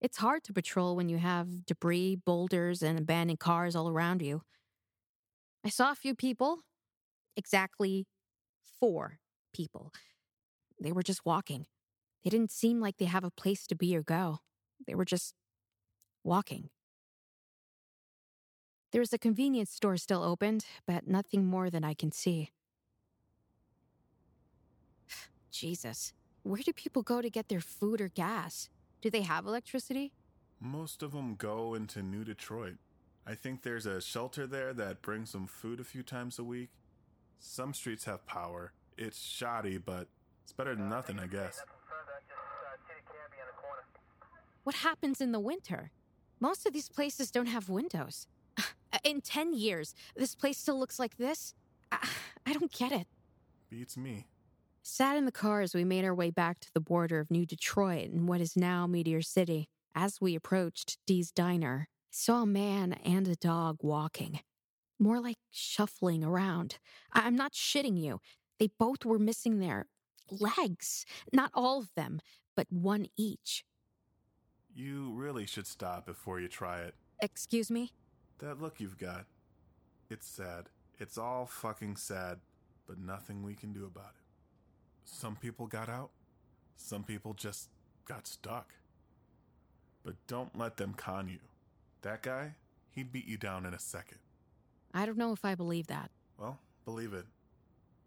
It's 0.02 0.18
hard 0.18 0.44
to 0.46 0.54
patrol 0.54 0.96
when 0.96 1.08
you 1.08 1.20
have 1.20 1.68
debris, 1.68 2.16
boulders, 2.26 2.82
and 2.82 2.98
abandoned 2.98 3.40
cars 3.40 3.76
all 3.76 3.88
around 3.88 4.24
you. 4.24 4.42
I 5.64 5.70
saw 5.70 5.92
a 5.92 5.96
few 5.96 6.16
people. 6.16 6.62
Exactly 7.38 8.08
four 8.80 9.20
people. 9.54 9.94
They 10.82 10.92
were 10.92 11.04
just 11.04 11.24
walking. 11.24 11.68
They 12.24 12.32
didn't 12.32 12.50
seem 12.50 12.80
like 12.80 12.98
they 12.98 13.06
have 13.06 13.24
a 13.24 13.30
place 13.30 13.68
to 13.68 13.76
be 13.76 13.96
or 13.96 14.02
go. 14.02 14.40
They 14.88 14.96
were 14.96 15.06
just 15.06 15.36
walking. 16.24 16.72
There 18.94 19.04
is 19.04 19.14
a 19.14 19.20
convenience 19.20 19.70
store 19.70 19.98
still 19.98 20.24
opened, 20.24 20.66
but 20.88 21.08
nothing 21.08 21.46
more 21.46 21.70
than 21.70 21.84
I 21.84 21.94
can 21.94 22.12
see. 22.12 22.50
Jesus. 25.52 26.14
Where 26.44 26.62
do 26.64 26.74
people 26.74 27.02
go 27.02 27.22
to 27.22 27.30
get 27.30 27.50
their 27.50 27.62
food 27.62 28.02
or 28.02 28.08
gas? 28.10 28.70
Do 29.02 29.10
they 29.10 29.22
have 29.22 29.46
electricity? 29.46 30.14
Most 30.60 31.04
of 31.04 31.12
them 31.12 31.36
go 31.36 31.74
into 31.74 32.02
New 32.02 32.24
Detroit. 32.24 32.78
I 33.26 33.36
think 33.36 33.62
there's 33.62 33.86
a 33.86 34.02
shelter 34.02 34.48
there 34.48 34.74
that 34.74 35.02
brings 35.02 35.32
them 35.32 35.48
food 35.48 35.80
a 35.80 35.84
few 35.84 36.04
times 36.04 36.40
a 36.40 36.44
week. 36.44 36.70
Some 37.40 37.74
streets 37.74 38.06
have 38.06 38.26
power. 38.26 38.74
It's 38.98 39.22
shoddy, 39.22 39.78
but 39.78 40.08
it's 40.44 40.52
better 40.52 40.76
than 40.76 40.90
nothing, 40.90 41.20
I 41.20 41.28
guess. 41.28 41.62
What 44.64 44.76
happens 44.76 45.22
in 45.22 45.32
the 45.32 45.40
winter? 45.40 45.92
Most 46.40 46.66
of 46.66 46.74
these 46.74 46.90
places 46.90 47.32
don't 47.32 47.48
have 47.48 47.70
windows. 47.70 48.28
Uh, 48.92 48.98
in 49.04 49.22
10 49.22 49.54
years, 49.54 49.94
this 50.16 50.34
place 50.34 50.58
still 50.58 50.80
looks 50.80 50.98
like 50.98 51.16
this? 51.18 51.54
I, 51.92 52.10
I 52.48 52.54
don't 52.54 52.72
get 52.72 52.92
it. 52.92 53.06
Beats 53.70 53.96
me. 53.96 54.26
Sat 54.82 55.18
in 55.18 55.26
the 55.26 55.32
car 55.32 55.62
as 55.62 55.74
we 55.76 55.84
made 55.84 56.06
our 56.06 56.16
way 56.16 56.32
back 56.32 56.60
to 56.62 56.74
the 56.74 56.80
border 56.80 57.20
of 57.20 57.30
New 57.30 57.46
Detroit 57.46 58.10
and 58.10 58.28
what 58.28 58.42
is 58.42 58.56
now 58.56 58.88
Meteor 58.88 59.22
City. 59.22 59.68
As 59.94 60.22
we 60.22 60.36
approached 60.36 60.98
Dee's 61.06 61.32
Diner, 61.32 61.88
I 61.90 61.94
saw 62.12 62.44
a 62.44 62.48
man 62.48 62.94
and 62.94 63.28
a 63.28 63.36
dog 63.36 63.78
walking. 63.82 64.40
More 64.98 65.20
like 65.20 65.38
shuffling 65.52 66.24
around. 66.24 66.80
I- 67.14 67.22
I'm 67.28 67.36
not 67.36 67.54
shitting 67.54 68.00
you. 68.02 68.20
They 68.58 68.68
both 68.80 69.06
were 69.06 69.20
missing 69.20 69.60
their 69.60 69.88
legs. 70.30 71.06
Not 71.32 71.52
all 71.54 71.80
of 71.80 71.94
them, 71.96 72.22
but 72.56 72.72
one 72.72 73.08
each. 73.16 73.66
You 74.74 75.12
really 75.14 75.46
should 75.46 75.68
stop 75.68 76.06
before 76.06 76.40
you 76.40 76.48
try 76.48 76.82
it. 76.82 76.96
Excuse 77.22 77.70
me? 77.70 77.94
That 78.40 78.62
look 78.62 78.80
you've 78.80 78.98
got. 78.98 79.26
It's 80.10 80.28
sad. 80.28 80.70
It's 81.00 81.18
all 81.18 81.46
fucking 81.46 81.96
sad, 81.98 82.40
but 82.88 82.98
nothing 82.98 83.44
we 83.44 83.56
can 83.56 83.74
do 83.74 83.86
about 83.86 84.16
it. 84.16 84.29
Some 85.12 85.36
people 85.36 85.68
got 85.68 85.90
out, 85.90 86.12
some 86.76 87.04
people 87.04 87.34
just 87.34 87.70
got 88.06 88.28
stuck. 88.28 88.74
But 90.04 90.16
don't 90.28 90.58
let 90.58 90.78
them 90.78 90.94
con 90.94 91.28
you. 91.28 91.40
That 92.04 92.22
guy, 92.22 92.56
he'd 92.92 93.12
beat 93.12 93.28
you 93.28 93.38
down 93.38 93.66
in 93.66 93.74
a 93.74 93.80
second. 93.80 94.20
I 94.94 95.06
don't 95.06 95.18
know 95.18 95.34
if 95.34 95.44
I 95.44 95.56
believe 95.56 95.88
that. 95.88 96.10
Well, 96.38 96.60
believe 96.86 97.14
it. 97.14 97.26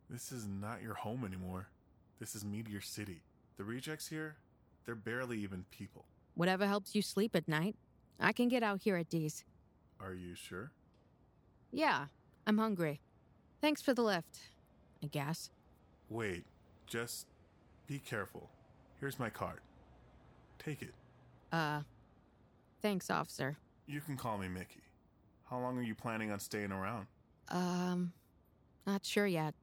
This 0.08 0.32
is 0.32 0.46
not 0.46 0.82
your 0.82 0.94
home 0.94 1.24
anymore. 1.24 1.68
This 2.18 2.34
is 2.34 2.44
Meteor 2.44 2.80
City. 2.80 3.22
The 3.58 3.64
rejects 3.64 4.08
here, 4.08 4.36
they're 4.86 4.94
barely 4.94 5.38
even 5.40 5.64
people. 5.70 6.06
Whatever 6.34 6.66
helps 6.66 6.94
you 6.94 7.02
sleep 7.02 7.36
at 7.36 7.46
night. 7.46 7.76
I 8.18 8.32
can 8.32 8.48
get 8.48 8.62
out 8.62 8.82
here 8.82 8.96
at 8.96 9.10
Dee's. 9.10 9.44
Are 10.00 10.14
you 10.14 10.34
sure? 10.34 10.70
Yeah, 11.70 12.06
I'm 12.46 12.58
hungry. 12.58 13.00
Thanks 13.60 13.82
for 13.82 13.92
the 13.92 14.02
lift, 14.02 14.38
I 15.02 15.06
guess. 15.06 15.50
Wait, 16.08 16.44
just 16.92 17.26
be 17.86 17.98
careful. 17.98 18.50
Here's 19.00 19.18
my 19.18 19.30
card. 19.30 19.60
Take 20.58 20.82
it. 20.82 20.92
Uh, 21.50 21.80
thanks, 22.82 23.10
officer. 23.10 23.56
You 23.86 24.02
can 24.02 24.18
call 24.18 24.36
me 24.36 24.48
Mickey. 24.48 24.82
How 25.48 25.58
long 25.58 25.78
are 25.78 25.82
you 25.82 25.94
planning 25.94 26.30
on 26.30 26.38
staying 26.38 26.70
around? 26.70 27.06
Um, 27.48 28.12
not 28.86 29.06
sure 29.06 29.26
yet. 29.26 29.54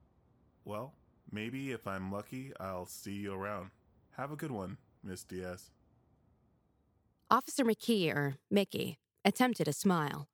Well, 0.65 0.93
maybe 1.31 1.71
if 1.71 1.87
I'm 1.87 2.11
lucky, 2.11 2.51
I'll 2.59 2.87
see 2.87 3.13
you 3.13 3.33
around. 3.33 3.69
Have 4.17 4.31
a 4.31 4.35
good 4.35 4.51
one, 4.51 4.77
Miss 5.03 5.23
Diaz. 5.23 5.69
Officer 7.29 7.63
McKee, 7.63 8.13
or 8.13 8.37
Mickey, 8.49 8.97
attempted 9.23 9.67
a 9.67 9.73
smile. 9.73 10.27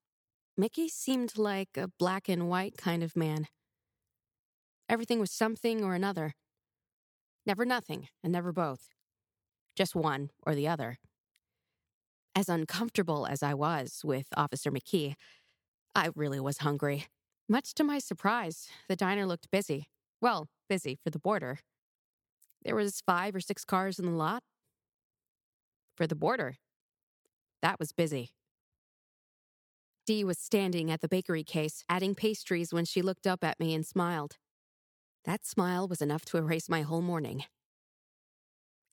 Mickey 0.58 0.88
seemed 0.88 1.38
like 1.38 1.76
a 1.76 1.90
black 2.00 2.30
and 2.30 2.48
white 2.48 2.78
kind 2.78 3.04
of 3.04 3.18
man. 3.18 3.48
Everything 4.88 5.20
was 5.20 5.32
something 5.32 5.84
or 5.84 5.94
another. 5.94 6.36
Never 7.46 7.66
nothing, 7.66 8.08
and 8.24 8.34
never 8.34 8.52
both. 8.52 8.90
Just 9.76 9.96
one 9.96 10.32
or 10.46 10.56
the 10.56 10.68
other. 10.68 10.98
As 12.34 12.50
uncomfortable 12.50 13.28
as 13.28 13.44
I 13.44 13.54
was 13.54 14.02
with 14.04 14.28
Officer 14.36 14.72
McKee, 14.72 15.16
I 15.94 16.10
really 16.16 16.40
was 16.40 16.60
hungry. 16.60 17.06
Much 17.48 17.74
to 17.76 17.84
my 17.84 18.00
surprise, 18.00 18.68
the 18.90 18.96
diner 18.96 19.26
looked 19.26 19.52
busy. 19.52 19.88
Well, 20.20 20.48
busy 20.68 20.98
for 21.04 21.12
the 21.12 21.20
border. 21.20 21.60
There 22.64 22.76
was 22.76 23.02
five 23.06 23.36
or 23.36 23.40
six 23.40 23.64
cars 23.64 24.00
in 24.00 24.06
the 24.06 24.12
lot. 24.12 24.42
For 25.96 26.08
the 26.08 26.16
border, 26.16 26.56
that 27.62 27.80
was 27.80 27.94
busy. 27.94 28.32
Dee 30.06 30.24
was 30.24 30.38
standing 30.38 30.92
at 30.92 31.02
the 31.02 31.08
bakery 31.08 31.44
case, 31.44 31.84
adding 31.88 32.16
pastries 32.16 32.74
when 32.74 32.86
she 32.86 33.02
looked 33.02 33.26
up 33.26 33.44
at 33.44 33.60
me 33.60 33.74
and 33.74 33.86
smiled. 33.86 34.38
That 35.26 35.44
smile 35.44 35.88
was 35.88 36.02
enough 36.02 36.24
to 36.26 36.38
erase 36.38 36.70
my 36.70 36.84
whole 36.84 37.02
morning. 37.02 37.46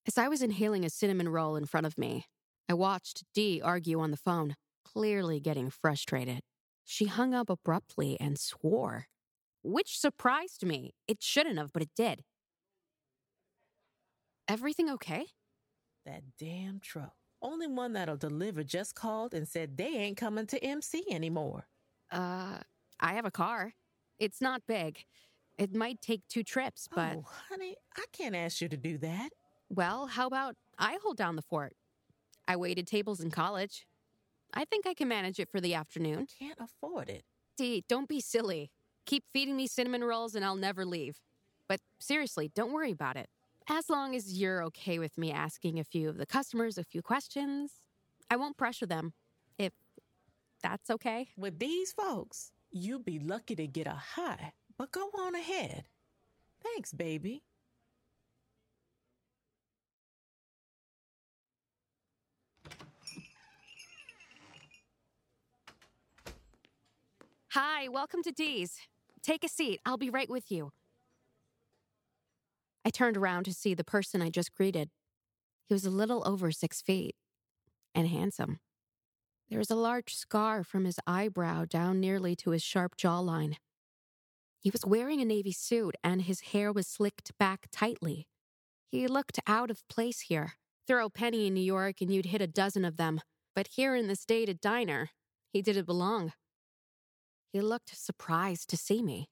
As 0.07 0.17
I 0.17 0.29
was 0.29 0.41
inhaling 0.41 0.85
a 0.85 0.91
cinnamon 0.91 1.29
roll 1.29 1.57
in 1.57 1.67
front 1.67 1.87
of 1.87 1.99
me, 1.99 2.25
I 2.71 2.75
watched 2.75 3.25
Dee 3.35 3.61
argue 3.63 4.01
on 4.01 4.11
the 4.11 4.17
phone, 4.17 4.57
clearly 4.83 5.41
getting 5.41 5.69
frustrated. 5.69 6.41
She 6.85 7.05
hung 7.05 7.35
up 7.35 7.51
abruptly 7.51 8.17
and 8.19 8.39
swore, 8.39 9.09
which 9.63 9.99
surprised 9.99 10.65
me. 10.65 10.95
It 11.07 11.23
shouldn't 11.23 11.59
have, 11.59 11.73
but 11.73 11.83
it 11.83 11.91
did. 11.95 12.23
Everything 14.49 14.89
okay? 14.91 15.27
That 16.07 16.23
damn 16.39 16.81
truck. 16.81 17.13
Only 17.43 17.67
one 17.67 17.93
that'll 17.93 18.17
deliver 18.17 18.65
just 18.65 18.95
called 18.95 19.35
and 19.35 19.47
said 19.47 19.77
they 19.77 19.97
ain't 19.97 20.17
coming 20.17 20.47
to 20.47 20.65
MC 20.65 21.05
anymore. 21.11 21.67
Uh, 22.11 22.59
I 22.99 23.15
have 23.15 23.27
a 23.27 23.31
car. 23.31 23.75
It's 24.19 24.41
not 24.41 24.63
big. 24.67 25.05
It 25.63 25.77
might 25.77 26.03
take 26.03 26.23
two 26.29 26.43
trips, 26.43 26.89
but. 26.93 27.15
Oh, 27.19 27.25
honey, 27.49 27.77
I 27.97 28.05
can't 28.13 28.35
ask 28.35 28.61
you 28.61 28.69
to 28.69 28.77
do 28.77 28.99
that. 28.99 29.31
Well, 29.71 30.09
how 30.09 30.27
about 30.27 30.57
I 30.77 30.99
hold 31.05 31.17
down 31.17 31.37
the 31.37 31.43
fort? 31.43 31.77
I 32.49 32.57
waited 32.57 32.89
tables 32.89 33.21
in 33.21 33.31
college. 33.31 33.87
I 34.53 34.65
think 34.65 34.89
I 34.89 34.95
can 34.95 35.07
manage 35.07 35.39
it 35.39 35.49
for 35.49 35.61
the 35.61 35.75
afternoon. 35.75 36.27
Can't 36.37 36.59
afford 36.59 37.09
it. 37.09 37.23
Dee, 37.57 37.85
don't 37.89 38.09
be 38.09 38.21
silly. 38.21 38.73
Keep 39.07 39.23
feeding 39.33 39.55
me 39.55 39.69
cinnamon 39.69 40.03
rolls 40.03 40.35
and 40.35 40.45
I'll 40.45 40.57
never 40.57 40.85
leave. 40.85 41.21
But 41.69 41.79
seriously, 42.01 42.51
don't 42.57 42.73
worry 42.73 42.91
about 42.91 43.17
it. 43.17 43.29
As 43.69 43.89
long 43.89 44.17
as 44.17 44.37
you're 44.41 44.65
okay 44.65 44.99
with 44.99 45.17
me 45.17 45.31
asking 45.31 45.79
a 45.79 45.85
few 45.85 46.09
of 46.09 46.19
the 46.19 46.27
customers 46.27 46.77
a 46.77 46.83
few 46.83 47.03
questions, 47.03 47.75
I 48.29 48.35
won't 48.35 48.57
pressure 48.57 48.87
them. 48.87 49.13
If 49.59 49.73
that's 50.61 50.91
okay. 50.91 51.29
With 51.37 51.61
these 51.61 51.93
folks, 51.93 52.51
you'd 52.73 53.05
be 53.05 53.21
lucky 53.21 53.55
to 53.55 53.69
get 53.69 53.87
a 53.87 53.95
high, 54.17 54.55
but 54.79 54.93
go 54.93 55.11
on 55.19 55.35
ahead. 55.35 55.85
Thanks, 56.63 56.93
baby. 56.93 57.43
Hi, 67.51 67.87
welcome 67.89 68.23
to 68.23 68.33
Dee's. 68.33 68.79
Take 69.23 69.45
a 69.45 69.49
seat. 69.49 69.81
I'll 69.85 69.99
be 69.99 70.09
right 70.09 70.31
with 70.31 70.51
you. 70.51 70.71
I 72.85 72.91
turned 72.91 73.17
around 73.17 73.45
to 73.45 73.53
see 73.53 73.75
the 73.75 73.85
person 73.85 74.23
I 74.23 74.31
just 74.31 74.55
greeted. 74.55 74.89
He 75.69 75.75
was 75.75 75.85
a 75.85 75.91
little 75.91 76.23
over 76.27 76.51
six 76.51 76.81
feet 76.81 77.15
and 77.95 78.09
handsome. 78.09 78.59
There 79.51 79.59
was 79.59 79.71
a 79.71 79.77
large 79.77 80.15
scar 80.15 80.65
from 80.65 80.87
his 80.87 80.99
eyebrow 81.07 81.67
down 81.67 82.01
nearly 82.01 82.35
to 82.37 82.51
his 82.51 82.63
sharp 82.63 82.97
jawline. 82.97 83.57
He 84.63 84.71
was 84.71 84.87
wearing 84.87 85.21
a 85.21 85.25
navy 85.25 85.51
suit 85.51 85.97
and 86.05 86.23
his 86.23 86.41
hair 86.53 86.73
was 86.73 86.87
slicked 86.87 87.37
back 87.37 87.67
tightly. 87.73 88.29
He 88.87 89.09
looked 89.09 89.41
out 89.45 89.73
of 89.73 89.87
place 89.89 90.21
here. 90.21 90.53
Throw 90.87 91.07
a 91.07 91.11
penny 91.11 91.49
in 91.49 91.55
New 91.55 91.61
York 91.61 92.01
and 92.01 92.15
you'd 92.15 92.27
hit 92.27 92.41
a 92.41 92.47
dozen 92.47 92.85
of 92.85 92.97
them. 92.97 93.21
But 93.57 93.67
here 93.75 93.97
in 93.97 94.07
this 94.07 94.25
dated 94.25 94.61
diner, 94.61 95.11
he 95.53 95.63
didn't 95.63 95.87
belong. 95.87 96.33
He 97.53 97.61
looked 97.61 97.97
surprised 97.97 98.71
to 98.71 98.77
see 98.77 99.03
me. 99.03 99.29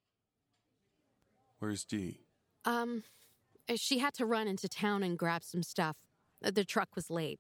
Where's 1.61 1.85
Dee? 1.85 2.19
Um, 2.65 3.05
she 3.77 3.99
had 3.99 4.15
to 4.15 4.27
run 4.27 4.49
into 4.49 4.69
town 4.69 5.05
and 5.05 5.17
grab 5.17 5.45
some 5.45 5.63
stuff. 5.63 5.97
The 6.43 6.65
truck 6.65 6.97
was 6.97 7.09
late. 7.09 7.39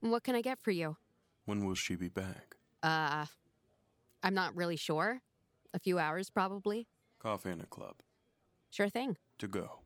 What 0.00 0.22
can 0.22 0.34
I 0.34 0.40
get 0.40 0.58
for 0.58 0.70
you? 0.70 0.96
When 1.44 1.66
will 1.66 1.74
she 1.74 1.96
be 1.96 2.08
back? 2.08 2.56
Uh, 2.82 3.26
I'm 4.22 4.34
not 4.34 4.56
really 4.56 4.76
sure. 4.76 5.20
A 5.74 5.78
few 5.78 5.98
hours, 5.98 6.30
probably. 6.30 6.86
Coffee 7.20 7.50
in 7.50 7.60
a 7.60 7.66
club. 7.66 7.96
Sure 8.70 8.88
thing. 8.88 9.16
To 9.38 9.46
go. 9.46 9.80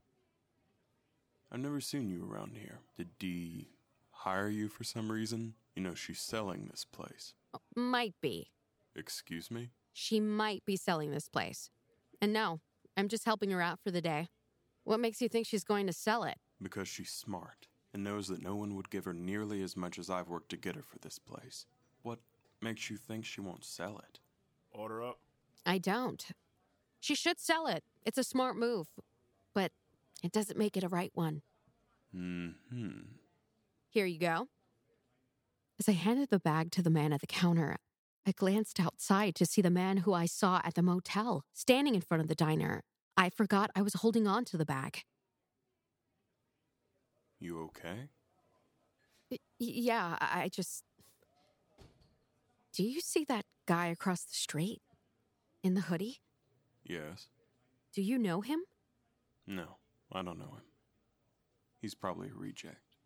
I've 1.50 1.60
never 1.60 1.80
seen 1.80 2.08
you 2.08 2.28
around 2.30 2.56
here. 2.56 2.78
Did 2.96 3.18
Dee 3.18 3.70
hire 4.10 4.48
you 4.48 4.68
for 4.68 4.84
some 4.84 5.10
reason? 5.10 5.54
You 5.74 5.82
know, 5.82 5.94
she's 5.94 6.20
selling 6.20 6.68
this 6.70 6.84
place. 6.84 7.34
Uh, 7.52 7.58
might 7.74 8.14
be. 8.20 8.50
Excuse 8.94 9.50
me? 9.50 9.70
She 9.92 10.20
might 10.20 10.64
be 10.64 10.76
selling 10.76 11.10
this 11.10 11.28
place. 11.28 11.70
And 12.20 12.32
no, 12.32 12.60
I'm 12.96 13.08
just 13.08 13.24
helping 13.24 13.50
her 13.50 13.60
out 13.60 13.80
for 13.82 13.90
the 13.90 14.00
day. 14.00 14.28
What 14.84 15.00
makes 15.00 15.20
you 15.20 15.28
think 15.28 15.46
she's 15.46 15.64
going 15.64 15.86
to 15.88 15.92
sell 15.92 16.22
it? 16.24 16.36
Because 16.62 16.86
she's 16.86 17.10
smart 17.10 17.66
and 17.92 18.04
knows 18.04 18.28
that 18.28 18.42
no 18.42 18.54
one 18.54 18.76
would 18.76 18.90
give 18.90 19.06
her 19.06 19.14
nearly 19.14 19.62
as 19.62 19.76
much 19.76 19.98
as 19.98 20.08
I've 20.08 20.28
worked 20.28 20.50
to 20.50 20.56
get 20.56 20.76
her 20.76 20.82
for 20.82 20.98
this 21.00 21.18
place. 21.18 21.66
What 22.02 22.20
makes 22.60 22.90
you 22.90 22.96
think 22.96 23.24
she 23.24 23.40
won't 23.40 23.64
sell 23.64 23.98
it? 23.98 24.20
Order 24.70 25.02
up. 25.02 25.18
I 25.66 25.78
don't. 25.78 26.24
She 27.04 27.14
should 27.14 27.38
sell 27.38 27.66
it. 27.66 27.84
It's 28.06 28.16
a 28.16 28.24
smart 28.24 28.56
move. 28.56 28.86
But 29.54 29.72
it 30.22 30.32
doesn't 30.32 30.58
make 30.58 30.74
it 30.74 30.82
a 30.82 30.88
right 30.88 31.10
one. 31.12 31.42
Hmm. 32.10 32.52
Here 33.90 34.06
you 34.06 34.18
go. 34.18 34.48
As 35.78 35.86
I 35.86 35.92
handed 35.92 36.30
the 36.30 36.38
bag 36.38 36.70
to 36.70 36.82
the 36.82 36.88
man 36.88 37.12
at 37.12 37.20
the 37.20 37.26
counter, 37.26 37.76
I 38.26 38.32
glanced 38.32 38.80
outside 38.80 39.34
to 39.34 39.44
see 39.44 39.60
the 39.60 39.68
man 39.68 39.98
who 39.98 40.14
I 40.14 40.24
saw 40.24 40.62
at 40.64 40.76
the 40.76 40.82
motel 40.82 41.44
standing 41.52 41.94
in 41.94 42.00
front 42.00 42.22
of 42.22 42.28
the 42.28 42.34
diner. 42.34 42.84
I 43.18 43.28
forgot 43.28 43.70
I 43.76 43.82
was 43.82 43.92
holding 43.94 44.26
on 44.26 44.46
to 44.46 44.56
the 44.56 44.64
bag. 44.64 45.02
You 47.38 47.64
okay? 47.64 48.08
Yeah, 49.58 50.16
I 50.22 50.44
I 50.44 50.48
just. 50.48 50.84
Do 52.72 52.82
you 52.82 53.02
see 53.02 53.26
that 53.28 53.44
guy 53.66 53.88
across 53.88 54.22
the 54.22 54.32
street? 54.32 54.80
In 55.62 55.74
the 55.74 55.82
hoodie? 55.82 56.20
Yes. 56.84 57.28
Do 57.92 58.02
you 58.02 58.18
know 58.18 58.40
him? 58.40 58.60
No, 59.46 59.76
I 60.12 60.22
don't 60.22 60.38
know 60.38 60.54
him. 60.54 60.64
He's 61.80 61.94
probably 61.94 62.28
a 62.28 62.34
reject. 62.34 62.96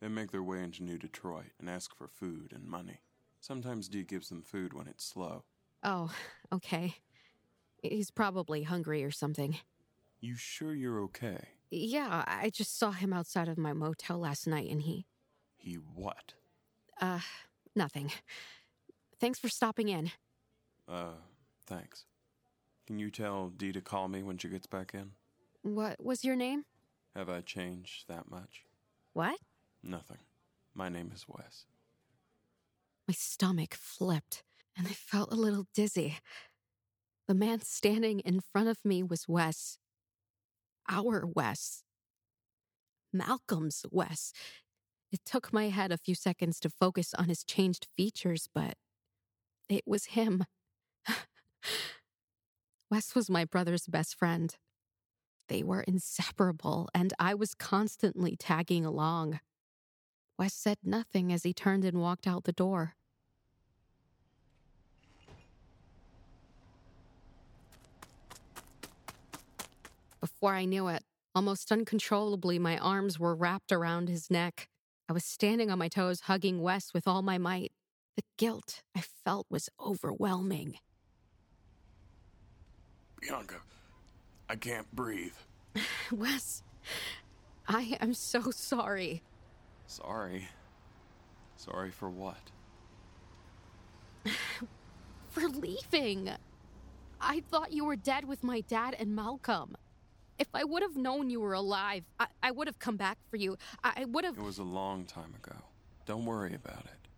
They 0.00 0.08
make 0.08 0.32
their 0.32 0.42
way 0.42 0.62
into 0.62 0.82
New 0.82 0.98
Detroit 0.98 1.52
and 1.58 1.70
ask 1.70 1.96
for 1.96 2.08
food 2.08 2.52
and 2.54 2.66
money. 2.66 3.00
Sometimes 3.40 3.88
Dee 3.88 4.02
gives 4.02 4.28
them 4.28 4.42
food 4.42 4.72
when 4.72 4.86
it's 4.86 5.04
slow. 5.04 5.44
Oh, 5.82 6.10
okay. 6.52 6.96
He's 7.82 8.10
probably 8.10 8.62
hungry 8.62 9.04
or 9.04 9.10
something. 9.10 9.58
You 10.20 10.36
sure 10.36 10.74
you're 10.74 11.00
okay? 11.02 11.48
Yeah, 11.70 12.24
I 12.26 12.50
just 12.50 12.78
saw 12.78 12.92
him 12.92 13.12
outside 13.12 13.48
of 13.48 13.58
my 13.58 13.72
motel 13.72 14.18
last 14.18 14.46
night 14.46 14.70
and 14.70 14.82
he. 14.82 15.06
He 15.56 15.74
what? 15.74 16.34
Uh, 17.00 17.20
nothing. 17.74 18.10
Thanks 19.20 19.38
for 19.38 19.48
stopping 19.48 19.88
in. 19.88 20.10
Uh, 20.88 21.14
thanks. 21.66 22.04
Can 22.86 22.98
you 22.98 23.10
tell 23.10 23.48
Dee 23.48 23.72
to 23.72 23.80
call 23.80 24.08
me 24.08 24.22
when 24.22 24.36
she 24.36 24.48
gets 24.48 24.66
back 24.66 24.92
in? 24.94 25.12
What 25.62 26.04
was 26.04 26.24
your 26.24 26.36
name? 26.36 26.64
Have 27.16 27.30
I 27.30 27.40
changed 27.40 28.08
that 28.08 28.30
much? 28.30 28.64
What? 29.14 29.38
Nothing. 29.82 30.18
My 30.74 30.88
name 30.88 31.10
is 31.14 31.24
Wes. 31.26 31.64
My 33.08 33.14
stomach 33.14 33.74
flipped 33.74 34.42
and 34.76 34.86
I 34.86 34.92
felt 34.92 35.32
a 35.32 35.36
little 35.36 35.66
dizzy. 35.74 36.18
The 37.26 37.34
man 37.34 37.62
standing 37.62 38.20
in 38.20 38.40
front 38.40 38.68
of 38.68 38.78
me 38.84 39.02
was 39.02 39.26
Wes. 39.28 39.78
Our 40.88 41.26
Wes. 41.26 41.84
Malcolm's 43.12 43.86
Wes. 43.90 44.32
It 45.10 45.20
took 45.24 45.52
my 45.52 45.68
head 45.68 45.92
a 45.92 45.96
few 45.96 46.14
seconds 46.14 46.58
to 46.60 46.68
focus 46.68 47.14
on 47.14 47.28
his 47.28 47.44
changed 47.44 47.86
features, 47.96 48.48
but 48.52 48.74
it 49.68 49.84
was 49.86 50.06
him. 50.06 50.44
Wes 52.94 53.12
was 53.16 53.28
my 53.28 53.44
brother's 53.44 53.88
best 53.88 54.16
friend. 54.16 54.54
They 55.48 55.64
were 55.64 55.80
inseparable, 55.80 56.88
and 56.94 57.12
I 57.18 57.34
was 57.34 57.52
constantly 57.52 58.36
tagging 58.36 58.84
along. 58.86 59.40
Wes 60.38 60.54
said 60.54 60.78
nothing 60.84 61.32
as 61.32 61.42
he 61.42 61.52
turned 61.52 61.84
and 61.84 62.00
walked 62.00 62.28
out 62.28 62.44
the 62.44 62.52
door. 62.52 62.94
Before 70.20 70.54
I 70.54 70.64
knew 70.64 70.86
it, 70.86 71.02
almost 71.34 71.72
uncontrollably, 71.72 72.60
my 72.60 72.78
arms 72.78 73.18
were 73.18 73.34
wrapped 73.34 73.72
around 73.72 74.08
his 74.08 74.30
neck. 74.30 74.68
I 75.08 75.12
was 75.12 75.24
standing 75.24 75.68
on 75.68 75.80
my 75.80 75.88
toes, 75.88 76.20
hugging 76.20 76.62
Wes 76.62 76.94
with 76.94 77.08
all 77.08 77.22
my 77.22 77.38
might. 77.38 77.72
The 78.14 78.22
guilt 78.38 78.84
I 78.94 79.00
felt 79.00 79.48
was 79.50 79.68
overwhelming. 79.80 80.78
Bianca, 83.26 83.56
I 84.50 84.56
can't 84.56 84.90
breathe. 84.94 85.34
Wes, 86.12 86.62
I 87.66 87.96
am 88.00 88.12
so 88.12 88.50
sorry. 88.50 89.22
Sorry. 89.86 90.48
Sorry 91.56 91.90
for 91.90 92.10
what? 92.10 92.50
For 95.30 95.48
leaving. 95.48 96.30
I 97.20 97.40
thought 97.50 97.72
you 97.72 97.84
were 97.84 97.96
dead 97.96 98.24
with 98.24 98.44
my 98.44 98.60
dad 98.60 98.94
and 98.98 99.16
Malcolm. 99.16 99.76
If 100.38 100.48
I 100.54 100.62
would 100.64 100.82
have 100.82 100.96
known 100.96 101.28
you 101.28 101.40
were 101.40 101.54
alive, 101.54 102.04
I, 102.20 102.26
I 102.42 102.50
would 102.52 102.68
have 102.68 102.78
come 102.78 102.96
back 102.96 103.18
for 103.30 103.36
you. 103.36 103.56
I, 103.82 104.02
I 104.02 104.04
would 104.04 104.24
have. 104.24 104.38
It 104.38 104.44
was 104.44 104.58
a 104.58 104.62
long 104.64 105.04
time 105.04 105.34
ago. 105.42 105.56
Don't 106.06 106.24
worry 106.24 106.54
about 106.54 106.84
it. 106.84 107.08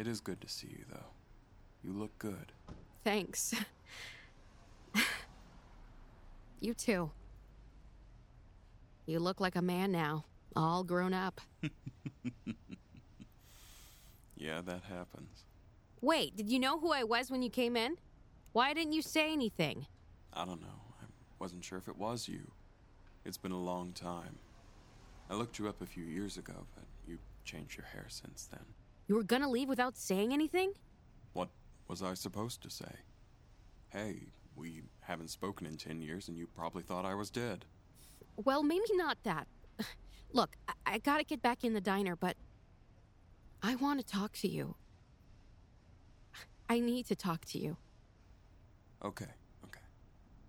It 0.00 0.06
is 0.06 0.20
good 0.20 0.40
to 0.42 0.48
see 0.48 0.68
you, 0.68 0.84
though. 0.90 1.06
You 1.82 1.92
look 1.92 2.16
good. 2.18 2.52
Thanks. 3.02 3.54
you 6.60 6.74
too. 6.74 7.10
You 9.06 9.18
look 9.18 9.40
like 9.40 9.56
a 9.56 9.62
man 9.62 9.90
now, 9.92 10.24
all 10.54 10.84
grown 10.84 11.12
up. 11.12 11.40
Yeah, 14.40 14.62
that 14.62 14.84
happens. 14.88 15.44
Wait, 16.00 16.34
did 16.34 16.48
you 16.48 16.58
know 16.58 16.80
who 16.80 16.92
I 16.92 17.04
was 17.04 17.30
when 17.30 17.42
you 17.42 17.50
came 17.50 17.76
in? 17.76 17.98
Why 18.52 18.72
didn't 18.72 18.94
you 18.94 19.02
say 19.02 19.32
anything? 19.34 19.86
I 20.32 20.46
don't 20.46 20.62
know. 20.62 20.80
I 21.02 21.04
wasn't 21.38 21.62
sure 21.62 21.76
if 21.76 21.88
it 21.88 21.98
was 21.98 22.26
you. 22.26 22.50
It's 23.26 23.36
been 23.36 23.52
a 23.52 23.60
long 23.60 23.92
time. 23.92 24.38
I 25.28 25.34
looked 25.34 25.58
you 25.58 25.68
up 25.68 25.82
a 25.82 25.86
few 25.86 26.04
years 26.04 26.38
ago, 26.38 26.54
but 26.74 26.84
you 27.06 27.18
changed 27.44 27.76
your 27.76 27.84
hair 27.86 28.06
since 28.08 28.48
then. 28.50 28.64
You 29.08 29.16
were 29.16 29.22
gonna 29.22 29.48
leave 29.48 29.68
without 29.68 29.98
saying 29.98 30.32
anything? 30.32 30.72
What 31.34 31.50
was 31.86 32.02
I 32.02 32.14
supposed 32.14 32.62
to 32.62 32.70
say? 32.70 32.94
Hey, 33.90 34.20
we 34.60 34.82
haven't 35.00 35.30
spoken 35.30 35.66
in 35.66 35.76
ten 35.76 36.00
years, 36.02 36.28
and 36.28 36.36
you 36.36 36.46
probably 36.46 36.82
thought 36.82 37.04
I 37.04 37.14
was 37.14 37.30
dead. 37.30 37.64
Well, 38.36 38.62
maybe 38.62 38.84
not 38.92 39.18
that. 39.24 39.48
Look, 40.32 40.56
I, 40.68 40.72
I 40.86 40.98
gotta 40.98 41.24
get 41.24 41.40
back 41.40 41.64
in 41.64 41.72
the 41.72 41.80
diner, 41.80 42.14
but 42.14 42.36
I 43.62 43.74
want 43.76 44.00
to 44.00 44.06
talk 44.06 44.32
to 44.38 44.48
you. 44.48 44.76
I 46.68 46.78
need 46.78 47.06
to 47.06 47.16
talk 47.16 47.44
to 47.46 47.58
you. 47.58 47.76
Okay, 49.04 49.26
okay. 49.64 49.80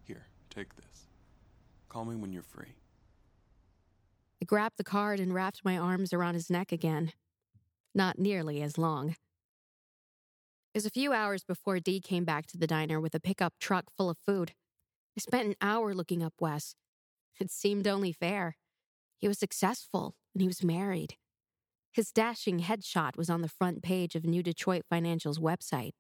Here, 0.04 0.28
take 0.50 0.76
this. 0.76 1.08
Call 1.90 2.06
me 2.06 2.16
when 2.16 2.32
you're 2.32 2.44
free. 2.44 2.76
I 4.42 4.46
grabbed 4.46 4.78
the 4.78 4.84
card 4.84 5.20
and 5.20 5.34
wrapped 5.34 5.64
my 5.64 5.78
arms 5.78 6.14
around 6.14 6.34
his 6.34 6.50
neck 6.50 6.72
again. 6.72 7.14
Not 7.96 8.20
nearly 8.20 8.62
as 8.62 8.78
long. 8.78 9.16
It 10.74 10.78
was 10.78 10.86
a 10.86 10.92
few 10.92 11.12
hours 11.12 11.44
before 11.44 11.82
Dee 11.82 12.00
came 12.00 12.24
back 12.24 12.48
to 12.48 12.58
the 12.58 12.66
diner 12.66 13.02
with 13.02 13.14
a 13.14 13.20
pickup 13.20 13.56
truck 13.60 13.86
full 13.96 14.10
of 14.10 14.18
food. 14.18 14.54
I 15.18 15.20
spent 15.20 15.48
an 15.48 15.56
hour 15.62 15.94
looking 15.94 16.24
up 16.24 16.34
Wes. 16.40 16.76
It 17.42 17.52
seemed 17.52 17.88
only 17.88 18.14
fair. 18.14 18.56
He 19.18 19.28
was 19.28 19.38
successful 19.38 20.16
and 20.34 20.42
he 20.42 20.48
was 20.48 20.64
married. 20.64 21.16
His 21.92 22.14
dashing 22.14 22.62
headshot 22.62 23.18
was 23.18 23.30
on 23.30 23.42
the 23.42 23.50
front 23.50 23.84
page 23.84 24.16
of 24.16 24.24
New 24.24 24.42
Detroit 24.42 24.84
Financial's 24.90 25.40
website. 25.40 25.92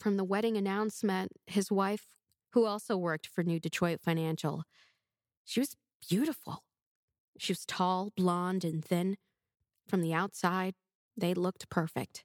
From 0.00 0.16
the 0.16 0.24
wedding 0.24 0.56
announcement, 0.56 1.30
his 1.46 1.70
wife, 1.70 2.08
who 2.52 2.66
also 2.66 2.96
worked 2.96 3.28
for 3.28 3.44
New 3.44 3.60
Detroit 3.60 4.00
Financial, 4.02 4.64
she 5.44 5.60
was 5.60 5.76
beautiful. 6.08 6.64
She 7.38 7.52
was 7.52 7.64
tall, 7.64 8.10
blonde, 8.16 8.64
and 8.64 8.84
thin. 8.84 9.18
From 9.86 10.00
the 10.00 10.14
outside, 10.14 10.74
they 11.16 11.32
looked 11.32 11.70
perfect. 11.70 12.24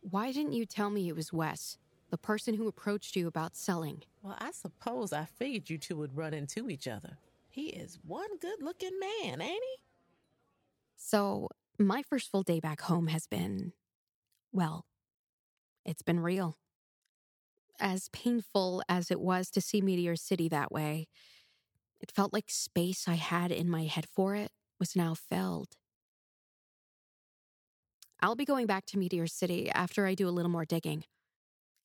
Why 0.00 0.32
didn't 0.32 0.52
you 0.52 0.66
tell 0.66 0.90
me 0.90 1.08
it 1.08 1.16
was 1.16 1.32
Wes, 1.32 1.78
the 2.10 2.18
person 2.18 2.54
who 2.54 2.66
approached 2.68 3.16
you 3.16 3.26
about 3.28 3.56
selling? 3.56 4.02
Well, 4.22 4.36
I 4.38 4.50
suppose 4.50 5.12
I 5.12 5.24
figured 5.24 5.70
you 5.70 5.78
two 5.78 5.96
would 5.96 6.16
run 6.16 6.34
into 6.34 6.68
each 6.68 6.88
other. 6.88 7.18
He 7.48 7.68
is 7.68 7.98
one 8.04 8.38
good 8.38 8.62
looking 8.62 8.98
man, 8.98 9.40
ain't 9.40 9.62
he? 9.62 9.82
So, 10.96 11.48
my 11.78 12.02
first 12.02 12.30
full 12.30 12.42
day 12.42 12.60
back 12.60 12.82
home 12.82 13.08
has 13.08 13.26
been, 13.26 13.72
well, 14.52 14.86
it's 15.84 16.02
been 16.02 16.20
real. 16.20 16.58
As 17.80 18.08
painful 18.08 18.82
as 18.88 19.10
it 19.10 19.20
was 19.20 19.50
to 19.50 19.60
see 19.60 19.80
Meteor 19.80 20.16
City 20.16 20.48
that 20.48 20.70
way, 20.72 21.08
it 22.00 22.12
felt 22.12 22.32
like 22.32 22.46
space 22.48 23.06
I 23.08 23.14
had 23.14 23.50
in 23.52 23.68
my 23.68 23.84
head 23.84 24.06
for 24.06 24.34
it 24.34 24.50
was 24.78 24.96
now 24.96 25.14
filled. 25.14 25.76
I'll 28.22 28.36
be 28.36 28.44
going 28.44 28.66
back 28.66 28.86
to 28.86 28.98
Meteor 28.98 29.26
City 29.26 29.68
after 29.68 30.06
I 30.06 30.14
do 30.14 30.28
a 30.28 30.30
little 30.30 30.50
more 30.50 30.64
digging. 30.64 31.02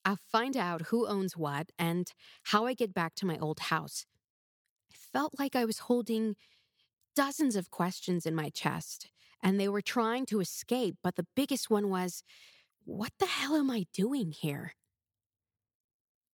I'll 0.04 0.20
find 0.30 0.56
out 0.56 0.82
who 0.82 1.08
owns 1.08 1.36
what 1.36 1.72
and 1.76 2.06
how 2.44 2.64
I 2.64 2.74
get 2.74 2.94
back 2.94 3.16
to 3.16 3.26
my 3.26 3.36
old 3.38 3.58
house. 3.58 4.06
I 4.92 4.94
felt 5.12 5.34
like 5.36 5.56
I 5.56 5.64
was 5.64 5.80
holding 5.80 6.36
dozens 7.16 7.56
of 7.56 7.72
questions 7.72 8.24
in 8.24 8.36
my 8.36 8.50
chest, 8.50 9.10
and 9.42 9.58
they 9.58 9.68
were 9.68 9.80
trying 9.80 10.26
to 10.26 10.38
escape, 10.38 10.94
but 11.02 11.16
the 11.16 11.26
biggest 11.34 11.70
one 11.70 11.90
was 11.90 12.22
what 12.84 13.10
the 13.18 13.26
hell 13.26 13.56
am 13.56 13.68
I 13.68 13.86
doing 13.92 14.30
here? 14.30 14.74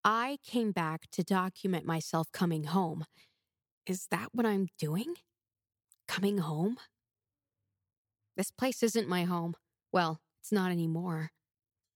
I 0.05 0.37
came 0.45 0.71
back 0.71 1.07
to 1.13 1.25
document 1.25 1.87
myself 1.87 2.31
coming 2.31 2.65
home. 2.65 3.07
Is 3.87 4.07
that 4.11 4.29
what 4.33 4.45
I'm 4.45 4.69
doing? 4.79 5.15
Coming 6.07 6.39
home? 6.39 6.77
This 8.37 8.51
place 8.51 8.83
isn't 8.83 9.09
my 9.09 9.25
home. 9.25 9.55
Well, 9.95 10.21
it's 10.41 10.51
not 10.51 10.73
anymore. 10.73 11.31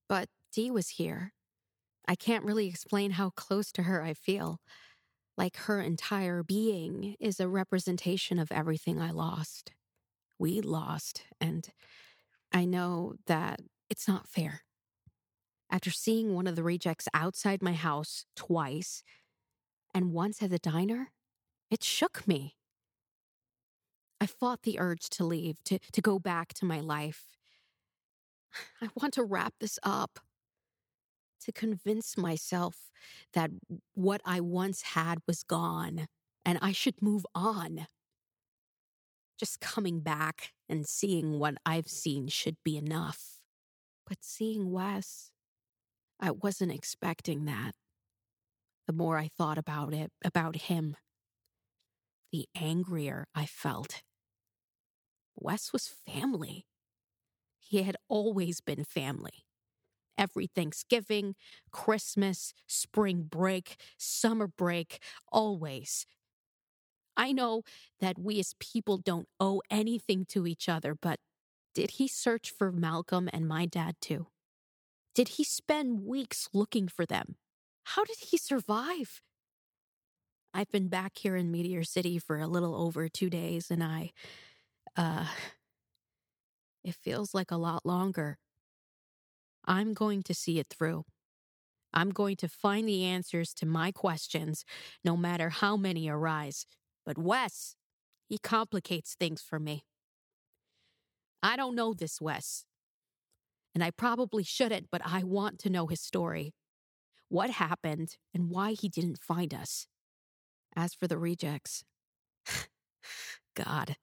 But 0.07 0.29
Dee 0.53 0.71
was 0.71 0.87
here. 0.87 1.33
I 2.07 2.15
can't 2.15 2.45
really 2.45 2.67
explain 2.67 3.11
how 3.11 3.31
close 3.31 3.73
to 3.73 3.83
her 3.83 4.01
I 4.01 4.13
feel. 4.13 4.61
Like 5.37 5.57
her 5.57 5.81
entire 5.81 6.41
being 6.41 7.17
is 7.19 7.41
a 7.41 7.49
representation 7.49 8.39
of 8.39 8.53
everything 8.53 9.01
I 9.01 9.11
lost. 9.11 9.73
We 10.39 10.61
lost, 10.61 11.25
and 11.41 11.67
I 12.53 12.63
know 12.63 13.15
that 13.27 13.59
it's 13.89 14.07
not 14.07 14.29
fair. 14.29 14.61
After 15.69 15.91
seeing 15.91 16.33
one 16.33 16.47
of 16.47 16.55
the 16.55 16.63
rejects 16.63 17.09
outside 17.13 17.61
my 17.61 17.73
house 17.73 18.25
twice 18.33 19.03
and 19.93 20.13
once 20.13 20.41
at 20.41 20.51
the 20.51 20.59
diner, 20.59 21.11
it 21.69 21.83
shook 21.83 22.25
me. 22.25 22.55
I 24.21 24.25
fought 24.25 24.61
the 24.61 24.79
urge 24.79 25.09
to 25.09 25.25
leave, 25.25 25.61
to, 25.65 25.79
to 25.91 26.01
go 26.01 26.17
back 26.17 26.53
to 26.55 26.65
my 26.65 26.79
life. 26.79 27.38
I 28.81 28.89
want 28.95 29.13
to 29.15 29.23
wrap 29.23 29.53
this 29.59 29.79
up, 29.83 30.19
to 31.41 31.51
convince 31.51 32.17
myself 32.17 32.91
that 33.33 33.51
what 33.93 34.21
I 34.25 34.39
once 34.41 34.81
had 34.81 35.19
was 35.25 35.43
gone 35.43 36.07
and 36.45 36.59
I 36.61 36.71
should 36.71 37.01
move 37.01 37.25
on. 37.33 37.87
Just 39.39 39.61
coming 39.61 40.01
back 40.01 40.51
and 40.67 40.85
seeing 40.85 41.39
what 41.39 41.55
I've 41.65 41.87
seen 41.87 42.27
should 42.27 42.57
be 42.63 42.77
enough. 42.77 43.39
But 44.05 44.17
seeing 44.21 44.71
Wes, 44.71 45.31
I 46.19 46.31
wasn't 46.31 46.73
expecting 46.73 47.45
that. 47.45 47.71
The 48.85 48.93
more 48.93 49.17
I 49.17 49.29
thought 49.37 49.57
about 49.57 49.93
it, 49.93 50.11
about 50.25 50.55
him, 50.55 50.97
the 52.31 52.47
angrier 52.55 53.27
I 53.33 53.45
felt. 53.45 54.01
Wes 55.35 55.71
was 55.71 55.87
family. 55.87 56.65
He 57.69 57.83
had 57.83 57.97
always 58.07 58.61
been 58.61 58.83
family. 58.83 59.45
Every 60.17 60.47
Thanksgiving, 60.47 61.35
Christmas, 61.71 62.51
spring 62.65 63.27
break, 63.29 63.77
summer 63.95 64.47
break, 64.47 64.99
always. 65.31 66.07
I 67.15 67.31
know 67.31 67.61
that 67.99 68.17
we 68.17 68.39
as 68.39 68.55
people 68.59 68.97
don't 68.97 69.27
owe 69.39 69.61
anything 69.69 70.25
to 70.29 70.47
each 70.47 70.67
other, 70.67 70.95
but 70.99 71.19
did 71.75 71.91
he 71.91 72.07
search 72.07 72.49
for 72.49 72.71
Malcolm 72.71 73.29
and 73.31 73.47
my 73.47 73.67
dad 73.67 73.97
too? 74.01 74.27
Did 75.13 75.29
he 75.29 75.43
spend 75.43 76.03
weeks 76.03 76.49
looking 76.51 76.87
for 76.87 77.05
them? 77.05 77.35
How 77.83 78.03
did 78.03 78.17
he 78.19 78.37
survive? 78.37 79.21
I've 80.55 80.71
been 80.71 80.87
back 80.87 81.19
here 81.19 81.35
in 81.35 81.51
Meteor 81.51 81.83
City 81.83 82.17
for 82.17 82.39
a 82.39 82.47
little 82.47 82.75
over 82.75 83.07
two 83.07 83.29
days, 83.29 83.69
and 83.69 83.83
I, 83.83 84.11
uh, 84.97 85.27
it 86.83 86.95
feels 86.95 87.33
like 87.33 87.51
a 87.51 87.57
lot 87.57 87.85
longer. 87.85 88.37
I'm 89.65 89.93
going 89.93 90.23
to 90.23 90.33
see 90.33 90.59
it 90.59 90.67
through. 90.69 91.05
I'm 91.93 92.11
going 92.11 92.35
to 92.37 92.47
find 92.47 92.87
the 92.87 93.03
answers 93.03 93.53
to 93.55 93.65
my 93.65 93.91
questions, 93.91 94.63
no 95.03 95.17
matter 95.17 95.49
how 95.49 95.75
many 95.75 96.07
arise. 96.07 96.65
But 97.05 97.17
Wes, 97.17 97.75
he 98.27 98.37
complicates 98.37 99.15
things 99.15 99.41
for 99.41 99.59
me. 99.59 99.83
I 101.41 101.55
don't 101.55 101.75
know 101.75 101.93
this 101.93 102.21
Wes. 102.21 102.65
And 103.73 103.83
I 103.83 103.91
probably 103.91 104.43
shouldn't, 104.43 104.87
but 104.91 105.01
I 105.05 105.23
want 105.23 105.59
to 105.59 105.69
know 105.69 105.87
his 105.87 106.01
story. 106.01 106.53
What 107.29 107.51
happened 107.51 108.17
and 108.33 108.49
why 108.49 108.71
he 108.71 108.89
didn't 108.89 109.19
find 109.21 109.53
us. 109.53 109.87
As 110.75 110.93
for 110.93 111.07
the 111.07 111.17
rejects, 111.17 111.83
God, 113.55 113.95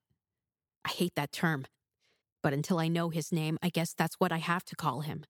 I 0.85 0.91
hate 0.91 1.15
that 1.17 1.33
term. 1.33 1.67
But 2.47 2.55
until 2.55 2.79
I 2.79 2.87
know 2.87 3.09
his 3.09 3.33
name, 3.33 3.59
I 3.61 3.71
guess 3.71 3.93
that's 3.93 4.21
what 4.21 4.31
I 4.31 4.37
have 4.37 4.65
to 4.67 4.77
call 4.77 5.01
him. 5.01 5.25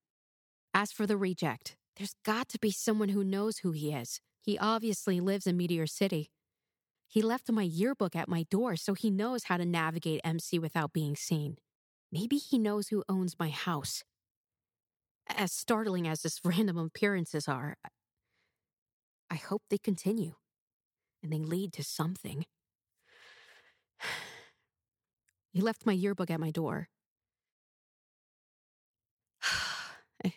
As 0.75 0.93
for 0.93 1.07
the 1.07 1.17
reject, 1.17 1.75
there's 1.97 2.15
got 2.27 2.47
to 2.51 2.59
be 2.59 2.71
someone 2.71 3.09
who 3.09 3.25
knows 3.25 3.61
who 3.61 3.73
he 3.73 3.91
is. 3.91 4.21
He 4.43 4.59
obviously 4.59 5.19
lives 5.19 5.47
in 5.47 5.57
Meteor 5.57 5.87
City. 5.87 6.29
He 7.09 7.23
left 7.23 7.51
my 7.51 7.63
yearbook 7.63 8.15
at 8.15 8.29
my 8.29 8.45
door, 8.51 8.77
so 8.77 8.93
he 8.93 9.11
knows 9.11 9.45
how 9.45 9.57
to 9.57 9.65
navigate 9.65 10.21
MC 10.25 10.59
without 10.59 10.93
being 10.93 11.17
seen. 11.17 11.57
Maybe 12.13 12.37
he 12.37 12.59
knows 12.59 12.89
who 12.89 13.03
owns 13.09 13.39
my 13.39 13.49
house. 13.49 14.05
As 15.27 15.53
startling 15.53 16.07
as 16.07 16.23
his 16.23 16.39
random 16.45 16.77
appearances 16.77 17.49
are, 17.49 17.79
I 19.31 19.37
hope 19.37 19.63
they 19.71 19.79
continue 19.79 20.35
and 21.23 21.33
they 21.33 21.39
lead 21.39 21.73
to 21.73 21.83
something. 21.83 22.45
He 25.55 25.63
left 25.63 25.87
my 25.87 25.95
yearbook 25.95 26.31
at 26.31 26.39
my 26.39 26.51
door. 26.51 26.91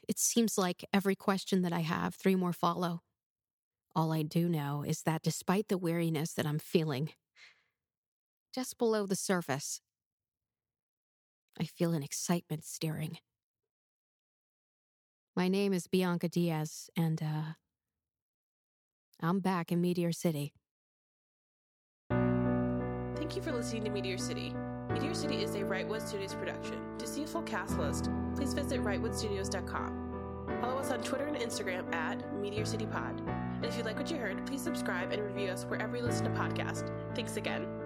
It 0.08 0.20
seems 0.20 0.58
like 0.58 0.86
every 0.94 1.16
question 1.16 1.62
that 1.62 1.74
I 1.74 1.82
have, 1.82 2.16
three 2.16 2.36
more 2.36 2.54
follow. 2.54 3.02
All 3.96 4.12
I 4.12 4.22
do 4.22 4.48
know 4.48 4.84
is 4.88 5.04
that 5.04 5.22
despite 5.22 5.68
the 5.68 5.78
weariness 5.78 6.34
that 6.34 6.46
I'm 6.46 6.60
feeling, 6.60 7.10
just 8.54 8.78
below 8.78 9.06
the 9.06 9.16
surface, 9.16 9.82
I 11.60 11.66
feel 11.66 11.94
an 11.94 12.04
excitement 12.04 12.64
stirring. 12.64 13.18
My 15.36 15.48
name 15.48 15.74
is 15.74 15.88
Bianca 15.88 16.28
Diaz, 16.28 16.90
and 16.96 17.22
uh, 17.22 17.54
I'm 19.22 19.40
back 19.40 19.72
in 19.72 19.82
Meteor 19.82 20.12
City. 20.12 20.54
Thank 22.10 23.36
you 23.36 23.42
for 23.42 23.52
listening 23.52 23.84
to 23.84 23.90
Meteor 23.90 24.18
City. 24.18 24.54
Meteor 24.90 25.14
City 25.14 25.44
is 25.44 25.56
a 25.56 25.60
Rightwood 25.60 26.06
Studios 26.06 26.34
production. 26.34 26.80
To 26.98 27.08
see 27.08 27.24
a 27.24 27.28
full 27.28 27.44
cast 27.44 27.78
list, 27.78 28.10
please 28.36 28.54
visit 28.54 28.84
rightwoodstudios.com. 28.84 30.58
Follow 30.62 30.78
us 30.80 30.92
on 30.92 31.02
Twitter 31.02 31.26
and 31.26 31.38
Instagram 31.38 31.94
at 31.94 32.34
Meteor 32.34 32.66
City 32.66 32.88
Pod. 32.88 33.22
And 33.28 33.66
if 33.66 33.78
you 33.78 33.84
like 33.84 33.98
what 33.98 34.10
you 34.10 34.18
heard, 34.18 34.46
please 34.48 34.62
subscribe 34.62 35.12
and 35.12 35.22
review 35.22 35.50
us 35.50 35.64
wherever 35.66 35.96
you 35.96 36.04
listen 36.04 36.26
to 36.26 36.32
podcasts. 36.32 36.90
Thanks 37.16 37.38
again. 37.38 37.79